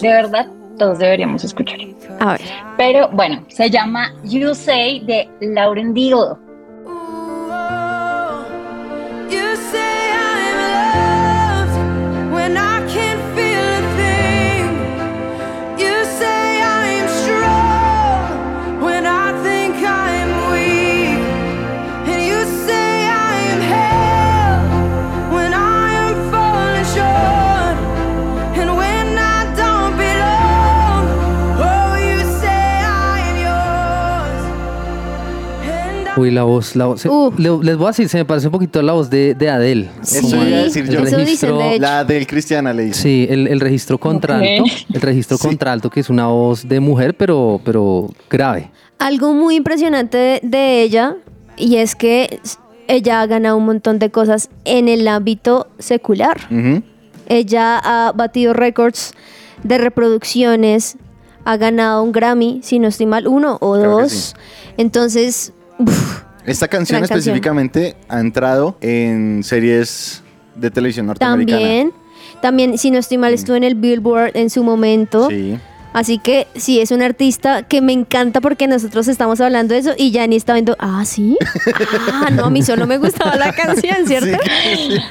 [0.00, 0.48] de verdad,
[0.78, 1.78] todos deberíamos escuchar.
[2.18, 2.40] A ver.
[2.76, 6.36] Pero bueno, se llama You Say de Lauren Deal.
[36.18, 37.04] Uy, la voz, la voz.
[37.06, 37.32] Uh.
[37.38, 39.48] le- les voy a decir, se me parece un poquito a la voz de, de
[39.50, 39.88] Adele.
[40.02, 40.98] Eso Como iba a el- decir el yo.
[41.00, 41.82] Eso dicen, registro- de hecho.
[41.82, 43.02] La del Cristiana le dice.
[43.02, 44.64] Sí, el, el registro contralto.
[44.92, 45.46] El registro Sí.
[45.46, 48.70] contralto, que es una voz de mujer, pero, pero grave.
[48.98, 51.16] Algo muy impresionante de, de ella
[51.56, 52.40] y es que
[52.88, 56.38] ella ha ganado un montón de cosas en el ámbito secular.
[57.28, 59.12] Ella ha batido récords
[59.62, 60.96] de reproducciones,
[61.44, 64.12] ha ganado un Grammy, si no estoy mal, uno o Claro dos.
[64.12, 64.34] sí.
[64.78, 67.18] Entonces, uf, Esta canción Gran canción.
[67.18, 70.22] específicamente ha entrado en series
[70.54, 71.58] de televisión norteamericana.
[71.60, 71.92] también,
[72.40, 75.28] también, si no estoy mal, estuvo en el Billboard en su momento.
[75.28, 75.58] Sí.
[75.94, 79.94] Así que sí, es un artista que me encanta porque nosotros estamos hablando de eso
[79.96, 81.36] y Yanni está viendo, ah, sí.
[82.12, 84.38] Ah, no, a mí solo me gustaba la canción, ¿cierto?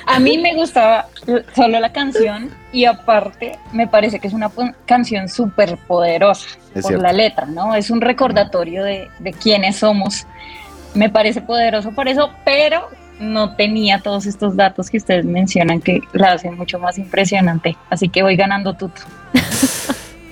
[0.05, 1.07] A mí me gustaba
[1.55, 4.51] solo la canción y aparte me parece que es una
[4.85, 7.03] canción súper poderosa Es por cierto.
[7.03, 7.73] la letra, ¿no?
[7.73, 10.27] Es un recordatorio de, de quiénes somos.
[10.97, 12.81] Me parece poderoso por eso, pero
[13.19, 17.77] no tenía todos estos datos que ustedes mencionan que la hacen mucho más impresionante.
[17.89, 19.01] Así que voy ganando tuto.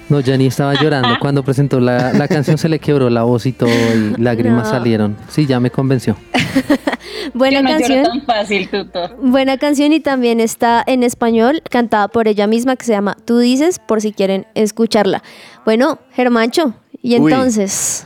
[0.07, 3.53] No, Jenny estaba llorando cuando presentó la, la canción, se le quebró la voz y
[3.53, 4.69] todo, y lágrimas No.
[4.69, 5.17] salieron.
[5.29, 6.15] Sí, ya me convenció.
[7.33, 8.03] Buena Yo no canción.
[8.03, 9.15] tan fácil, tuto.
[9.19, 13.39] Buena canción y también está en español, cantada por ella misma, que se llama Tú
[13.39, 15.23] dices, por si quieren escucharla.
[15.65, 18.05] Bueno, Germancho, y entonces,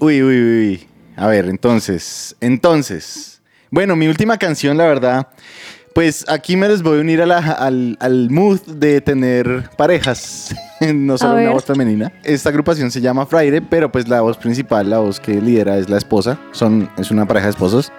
[0.00, 0.88] Uy, uy, uy, uy.
[1.22, 3.40] A ver, entonces, entonces.
[3.70, 5.28] Bueno, mi última canción, la verdad,
[5.94, 10.54] pues aquí me les voy a unir a la- al, al mood de tener parejas,
[10.94, 12.12] no solo una voz femenina.
[12.24, 15.88] Esta agrupación se llama Friday, pero pues la voz principal, la voz que lidera es
[15.88, 17.92] la esposa, son, es una pareja de esposos.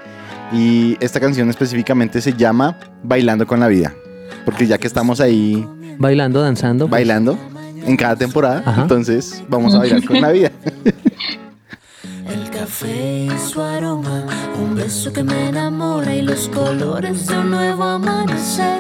[0.51, 3.93] Y esta canción específicamente se llama Bailando con la Vida,
[4.45, 5.65] porque ya que estamos ahí
[5.97, 6.85] Bailando, danzando.
[6.87, 7.37] pues, bailando
[7.85, 8.81] en cada temporada, Ajá.
[8.83, 10.51] entonces vamos a bailar con la vida.
[12.27, 14.25] El café y su aroma,
[14.61, 18.79] un beso que me enamora y los colores de un nuevo amanecer.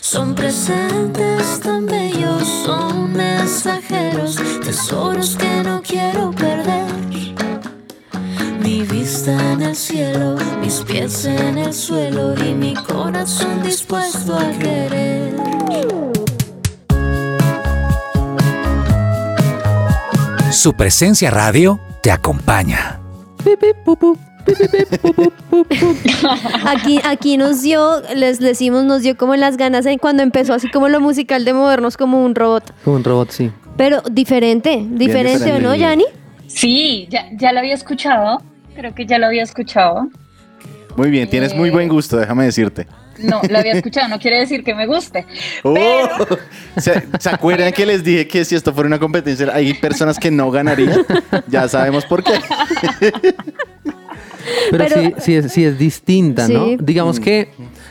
[0.00, 6.86] Son presentes tan bellos, son mensajeros, tesoros que no quiero perder.
[8.60, 14.50] Mi vista en el cielo, mis pies en el suelo y mi corazón dispuesto a
[14.52, 15.34] querer.
[20.50, 23.00] Su presencia radio te acompaña.
[26.66, 30.68] aquí, aquí nos dio, les decimos, nos dio como las ganas en cuando empezó así
[30.68, 32.74] como lo musical de movernos como un robot.
[32.84, 33.52] Como un robot, sí.
[33.76, 35.74] Pero diferente, diferente, ¿o no.
[35.76, 36.04] Yanni?
[36.48, 38.42] Sí, ya, ya lo había escuchado.
[38.74, 40.08] Creo que ya lo había escuchado.
[40.96, 42.86] Muy bien, tienes muy buen gusto, déjame decirte.
[43.18, 45.26] No, lo había escuchado, no quiere decir que me guste.
[45.64, 46.08] Oh,
[46.78, 50.30] ¿Se, se acuerdan que les dije que si esto fuera una competencia hay personas que
[50.30, 51.04] no ganarían?
[51.48, 52.32] Ya sabemos por qué.
[54.70, 56.64] Pero, Pero- sí, sí, es, sí es distinta, ¿no?
[56.66, 56.76] Sí.
[56.80, 57.48] Digamos que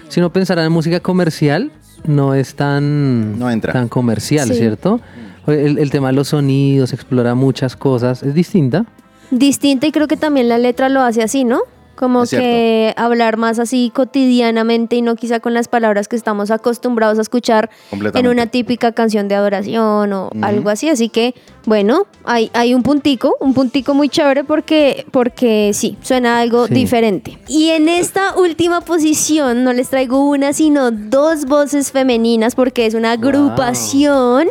[0.10, 1.72] si uno pensara en música comercial,
[2.06, 3.72] no es tan, No entra.
[3.74, 4.56] tan comercial, Sí.
[4.56, 5.00] ¿cierto?
[5.48, 8.86] El, el tema de los sonidos, explora muchas cosas, es distinta.
[9.32, 11.62] Distinta y creo que también la letra lo hace así, ¿no?
[11.96, 12.46] Como Es cierto.
[12.48, 17.22] que hablar más así cotidianamente y no quizá con las palabras que estamos acostumbrados a
[17.22, 20.90] escuchar en una típica canción de adoración o algo así.
[20.90, 26.40] Así que, bueno, hay, hay un puntico, un puntico muy chévere porque, porque sí, suena
[26.40, 26.74] algo Sí.
[26.74, 27.38] diferente.
[27.48, 32.94] Y en esta última posición no les traigo una, sino dos voces femeninas porque es
[32.96, 34.48] una agrupación.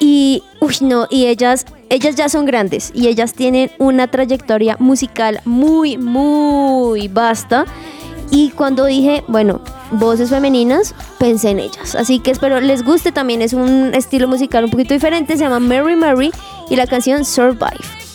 [0.00, 5.40] Y, uy, no, y ellas, ellas ya son grandes y ellas tienen una trayectoria musical
[5.44, 7.64] muy, muy vasta.
[8.30, 11.94] Y cuando dije, bueno, voces femeninas, pensé en ellas.
[11.94, 13.10] Así que espero les guste.
[13.10, 15.36] También es un estilo musical un poquito diferente.
[15.36, 16.30] Se llama Mary Mary
[16.68, 18.07] y la canción Survive.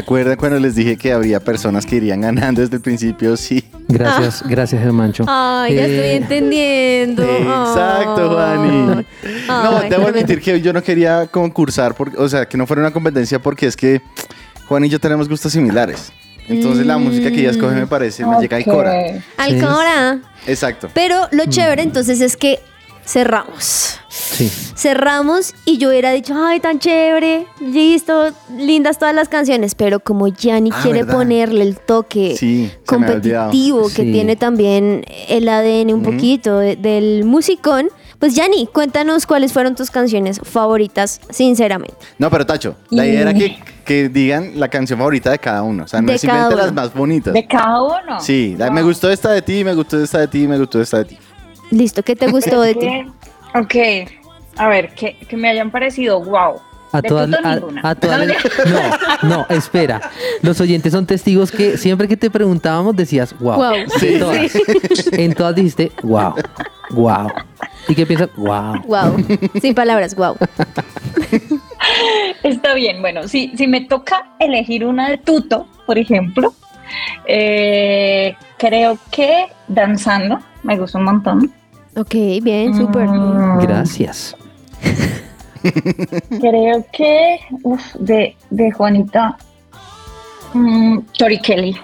[0.00, 3.36] Acuerdan cuando les dije que habría personas que irían ganando desde el principio?
[3.36, 3.64] Sí.
[3.88, 5.24] Gracias, gracias, Germancho.
[5.28, 7.22] Ay, ya estoy Eh, entendiendo.
[7.22, 9.04] Exacto, Juani.
[9.48, 12.82] No, Ay, debo admitir que yo no quería concursar, porque, o sea, que no fuera
[12.82, 14.00] una competencia porque es que
[14.68, 16.12] Juan y yo tenemos gustos similares.
[16.48, 18.92] Entonces la música que ella escoge me parece, me llega al cora.
[19.36, 20.18] Alcora.
[20.46, 20.88] Exacto.
[20.94, 22.58] Pero lo chévere entonces es que
[23.04, 23.98] cerramos.
[24.08, 24.50] Sí.
[24.76, 30.28] Cerramos y yo hubiera dicho, ay, tan chévere, listo, lindas todas las canciones, pero como
[30.28, 31.14] Yanni Ah, quiere ¿verdad?
[31.14, 34.12] ponerle el toque Sí, competitivo que Sí.
[34.12, 37.88] tiene también el ADN un poquito de- del musicón,
[38.18, 41.96] pues Yanni, cuéntanos cuáles fueron tus canciones favoritas, sinceramente.
[42.18, 45.84] No, pero Tacho, la idea era que, que digan la canción favorita de cada uno.
[45.84, 47.32] O sea, no De es simplemente las más bonitas.
[47.32, 48.20] De cada uno.
[48.20, 51.04] Sí, me gustó esta de ti, me gustó esta de ti, me gustó esta de
[51.06, 51.18] ti.
[51.70, 52.88] Listo, ¿qué te gustó de ti?
[53.52, 53.74] Ok,
[54.58, 56.60] a ver, que, que me hayan parecido wow.
[56.92, 57.80] A todas, a, ninguna.
[57.84, 58.28] a todas
[59.22, 60.00] No, no, espera.
[60.42, 63.56] Los oyentes son testigos que siempre que te preguntábamos decías, wow.
[63.56, 63.74] Wow.
[64.18, 64.52] Todas.
[65.12, 66.34] En todas dijiste, wow,
[66.90, 67.28] wow.
[67.88, 68.30] ¿Y qué piensas?
[68.36, 68.82] Wow.
[68.86, 69.24] Wow,
[69.60, 70.36] sin palabras, wow.
[72.42, 76.54] Está bien, bueno, si, si me toca elegir una de tuto, por ejemplo,
[77.26, 81.59] eh, creo que danzando, me gusta un montón.
[82.00, 83.06] Ok, bien, súper.
[83.08, 84.34] Mm, Gracias.
[86.40, 89.36] Creo que, uf, de, de Juanita,
[90.54, 91.76] mm, Tori Kelly.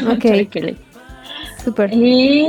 [0.00, 0.78] Tori Ok, Kelly.
[1.64, 1.92] súper.
[1.92, 2.46] Y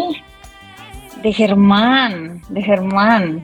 [1.24, 3.42] de Germán, de Germán.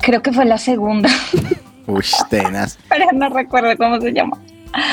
[0.00, 1.08] creo que fue la segunda,
[1.86, 2.78] Uy, tenaz.
[2.90, 4.36] pero no recuerdo cómo se llama.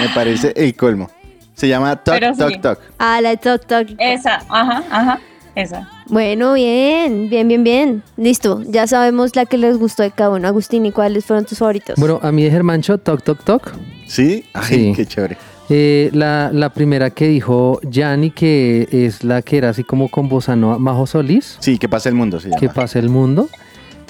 [0.01, 1.09] Me parece el colmo.
[1.53, 2.57] Se llama Talk, Pero sí.
[2.59, 2.79] Talk.
[2.99, 3.87] Ah, la de Toc Toc.
[3.97, 5.19] Esa, ajá, ajá,
[5.61, 5.89] esa.
[6.07, 8.03] Bueno, bien, bien, bien, bien.
[8.15, 10.47] Listo, ya sabemos la que les gustó de cada uno.
[10.47, 11.95] Agustín, ¿y cuáles fueron tus favoritos?
[11.97, 13.71] Bueno, a mí de Germancho, toc, toc, toc.
[14.07, 14.45] ¿Sí?
[14.53, 14.93] Ay, Sí.
[14.95, 15.37] qué chévere.
[15.69, 20.29] Eh, la, la primera que dijo Yanni, que es la que era así como con
[20.29, 22.59] bossa nova, Majo Solís, Sí, que pasa el mundo, se llama.
[22.61, 23.49] que pasa el mundo.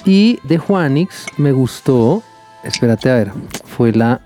[0.04, 2.22] Y de Juanix me gustó,
[2.62, 3.32] espérate a ver,
[3.64, 4.20] fue la...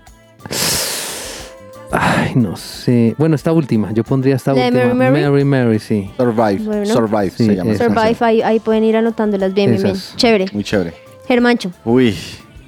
[1.95, 3.13] Ay, no sé.
[3.17, 4.93] Bueno, esta última, yo pondría esta ¿La de última.
[4.95, 5.29] Mary Mary?
[5.31, 6.09] Mary, Mary, sí.
[6.17, 6.85] Survive, Bueno.
[6.87, 7.71] Survive Sí, se llama.
[7.71, 9.95] esa Survive, ahí, ahí pueden ir anotándolas bien, bien, bien.
[9.95, 10.15] Esas.
[10.15, 10.45] Chévere.
[10.53, 10.93] Muy chévere.
[11.27, 11.71] Germancho.
[11.85, 12.15] Uy,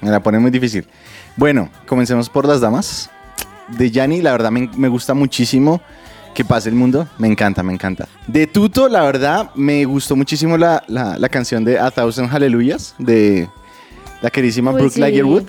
[0.00, 0.86] me la pone muy difícil.
[1.36, 3.10] Bueno, comencemos por las damas.
[3.76, 5.80] De Yanni, la verdad me, me gusta muchísimo
[6.34, 7.08] que pase el mundo.
[7.18, 8.06] Me encanta, me encanta.
[8.28, 12.94] De Tuto, la verdad, me gustó muchísimo la, la- la canción de A Thousand Hallelujahs
[12.98, 13.48] de
[14.22, 15.00] la queridísima Uy, Brooke sí.
[15.00, 15.42] Ligerwood.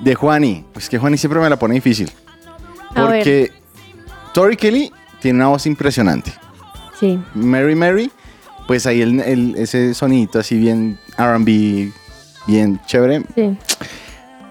[0.00, 2.10] De Juani, pues que Juani siempre me la pone difícil.
[2.94, 3.52] Porque
[4.34, 6.32] Tori Kelly tiene una voz impresionante.
[6.98, 7.18] Sí.
[7.34, 8.10] Mary Mary,
[8.66, 11.92] pues ahí el, el- ese sonidito así bien RB,
[12.46, 13.22] bien chévere.
[13.34, 13.56] Sí.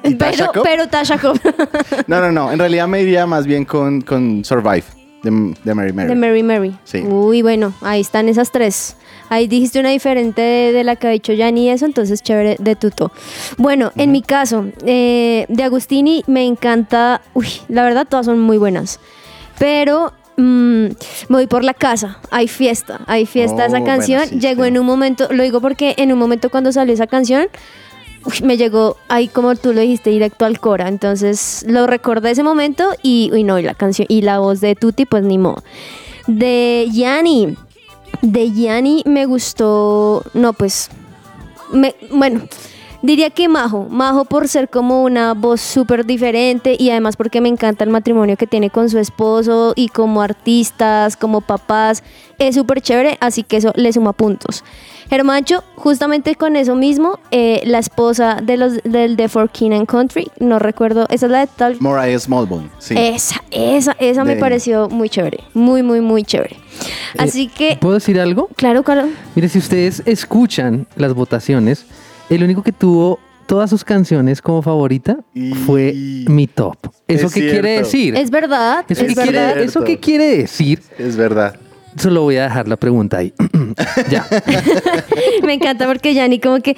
[0.03, 0.63] ¿Y Tasha Pero, Cobb?
[0.63, 1.39] pero Tasha Cobb.
[2.07, 2.51] No, no, no.
[2.51, 4.83] En realidad me iría más bien con, con Survive
[5.23, 6.07] de, de Mary Mary.
[6.09, 6.77] De Mary Mary.
[6.85, 6.99] Sí.
[7.01, 8.95] Uy, bueno, ahí están esas tres.
[9.29, 12.55] Ahí dijiste una diferente de, de la que ha dicho Yanni y eso, entonces chévere
[12.59, 13.11] de tuto.
[13.57, 17.21] Bueno, en mi caso, eh, de Agustini me encanta.
[17.33, 18.99] Uy, la verdad, todas son muy buenas.
[19.59, 20.41] Pero mm,
[20.83, 20.93] me
[21.29, 22.19] voy por la casa.
[22.31, 24.27] Hay fiesta, hay fiesta Oh, esa bueno, canción.
[24.29, 24.69] sí, Llegó sí.
[24.69, 27.47] en un momento, lo digo porque en un momento cuando salió esa canción,
[28.25, 32.43] uy, me llegó ahí como tú lo dijiste directo al Cora entonces lo recordé ese
[32.43, 35.63] momento y uy no y la canción y la voz de Tuti pues ni modo
[36.27, 37.55] de Yanni
[38.21, 40.89] de Yanni me gustó no pues
[41.71, 42.41] me- bueno
[43.01, 47.49] diría que Majo Majo por ser como una voz súper diferente y además porque me
[47.49, 52.03] encanta el matrimonio que tiene con su esposo y como artistas como papás
[52.39, 54.63] es súper chévere así que eso le suma puntos
[55.09, 59.87] Germancho, justamente con eso mismo, eh, la esposa de los del de For King and
[59.87, 61.77] Country, no recuerdo, esa es la de tal.
[61.79, 62.95] Mariah Smallbone, sí.
[62.97, 66.57] Esa, esa, esa me pareció muy chévere, muy, muy, muy chévere.
[67.17, 68.49] Así que, ¿Puedo decir algo?
[68.55, 69.07] claro, claro.
[69.35, 71.85] Mire, si ustedes escuchan las votaciones,
[72.29, 75.93] el único que tuvo todas sus canciones como favorita Y- fue
[76.27, 76.75] mi top.
[77.07, 78.15] ¿Eso Es qué quiere decir?
[78.15, 79.53] Es verdad, ¿Eso, es qué quiere, verdad.
[79.53, 79.69] cierto.
[79.69, 80.81] ¿Eso qué quiere decir?
[80.97, 81.55] Es verdad.
[81.97, 83.33] Solo voy a dejar la pregunta ahí.
[84.09, 84.27] ya.
[85.43, 86.75] Me encanta porque Yanni como que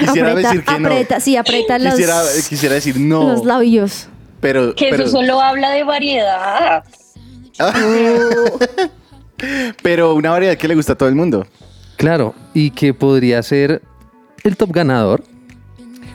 [0.00, 0.88] Quisiera aprieta, decir que no.
[0.88, 4.06] aprieta, sí, aprieta los, Quisiera, quisiera decir no, los labios.
[4.40, 6.84] pero, Que pero, eso solo habla de variedad.
[9.82, 11.46] pero una variedad que le gusta a todo el mundo.
[11.96, 13.82] Claro, y que podría ser
[14.44, 15.22] el top ganador.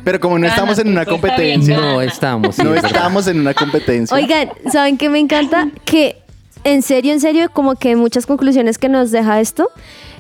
[0.04, 1.78] Pero como no Gana, estamos en una competencia.
[1.78, 2.56] No estamos.
[2.56, 4.16] sí, no es estamos en una competencia.
[4.16, 5.70] Oigan, ¿saben qué me encanta?
[5.84, 6.18] Que
[6.64, 9.70] en serio, en serio, como que muchas conclusiones que nos deja esto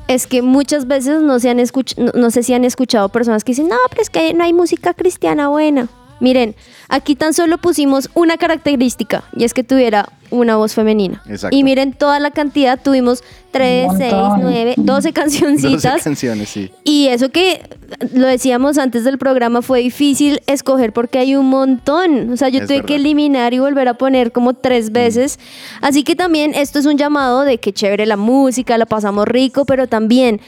[0.07, 3.43] es que muchas veces no, se han escuch- no, no sé si han escuchado personas
[3.43, 5.87] que dicen, no, pero es que no hay música cristiana buena.
[6.25, 6.55] Miren,
[6.89, 11.21] aquí tan solo pusimos una característica y es que tuviera una voz femenina.
[11.29, 11.55] Exacto.
[11.55, 14.41] Y miren toda la cantidad, tuvimos 3, Un 6, montón.
[14.41, 15.83] 9, 12 cancioncitas.
[15.93, 16.71] 12 canciones, sí.
[16.83, 17.61] Y eso que
[18.11, 22.31] lo decíamos antes del programa fue difícil escoger porque hay un montón.
[22.33, 22.87] O sea, yo Es tuve verdad.
[22.87, 25.37] que eliminar y volver a poner como tres veces.
[25.81, 29.63] Así que también esto es un llamado de que chévere la música, la pasamos rico,
[29.65, 30.41] pero también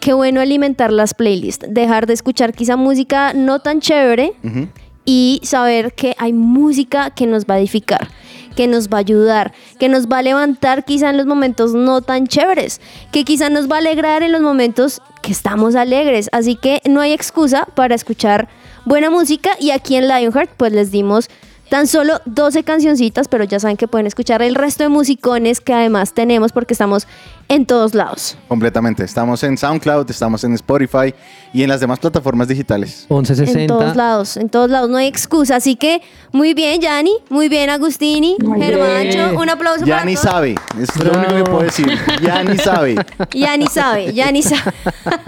[0.00, 4.66] qué bueno alimentar las playlists, dejar de escuchar quizá música no tan chévere Ujú.
[5.04, 8.08] Y saber que hay música que nos va a edificar,
[8.56, 12.02] que nos va a ayudar, que nos va a levantar quizá en los momentos no
[12.02, 12.80] tan chéveres,
[13.12, 16.28] que quizá nos va a alegrar en los momentos que estamos alegres.
[16.32, 18.48] Así que no hay excusa para escuchar
[18.84, 21.28] buena música y aquí en Lionheart pues les dimos
[21.70, 25.72] tan solo 12 cancioncitas, pero ya saben que pueden escuchar el resto de musicones que
[25.72, 27.06] además tenemos porque estamos
[27.50, 28.38] en todos lados.
[28.48, 29.04] Completamente.
[29.04, 31.12] Estamos en SoundCloud, estamos en Spotify
[31.52, 33.06] y en las demás plataformas digitales.
[33.10, 33.60] 1160.
[33.60, 35.56] En todos lados, en todos lados, no hay excusa.
[35.56, 36.00] Así que
[36.32, 39.36] muy bien, Yanni, muy bien, Agustini, Muy Germancho, bien.
[39.36, 40.54] un aplauso Ya para sabe.
[40.80, 41.98] Es lo único que puedo decir.
[42.22, 42.94] Ya ni sabe.
[43.34, 44.72] Ya ni sabe, ya ni sabe.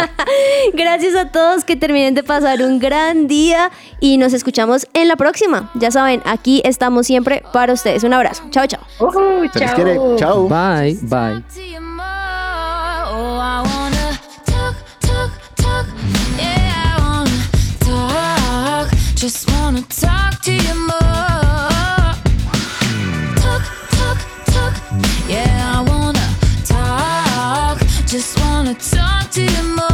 [0.75, 5.17] Gracias a todos que terminen de pasar un gran día y nos escuchamos en la
[5.17, 5.71] próxima.
[5.75, 8.05] Ya saben, aquí estamos siempre para ustedes.
[8.05, 8.45] Un abrazo.
[8.51, 8.81] Chao, chao.
[9.01, 9.75] Uh, les chao.
[9.75, 9.99] quiere.
[10.17, 10.49] Chao.
[10.49, 11.92] Bye, bye.
[19.23, 20.99] Just wanna talk to you more.
[23.37, 24.75] Talk, talk, talk.
[25.29, 26.27] Yeah, I wanna
[26.65, 27.79] talk.
[28.05, 29.92] Just wanna talk to you more.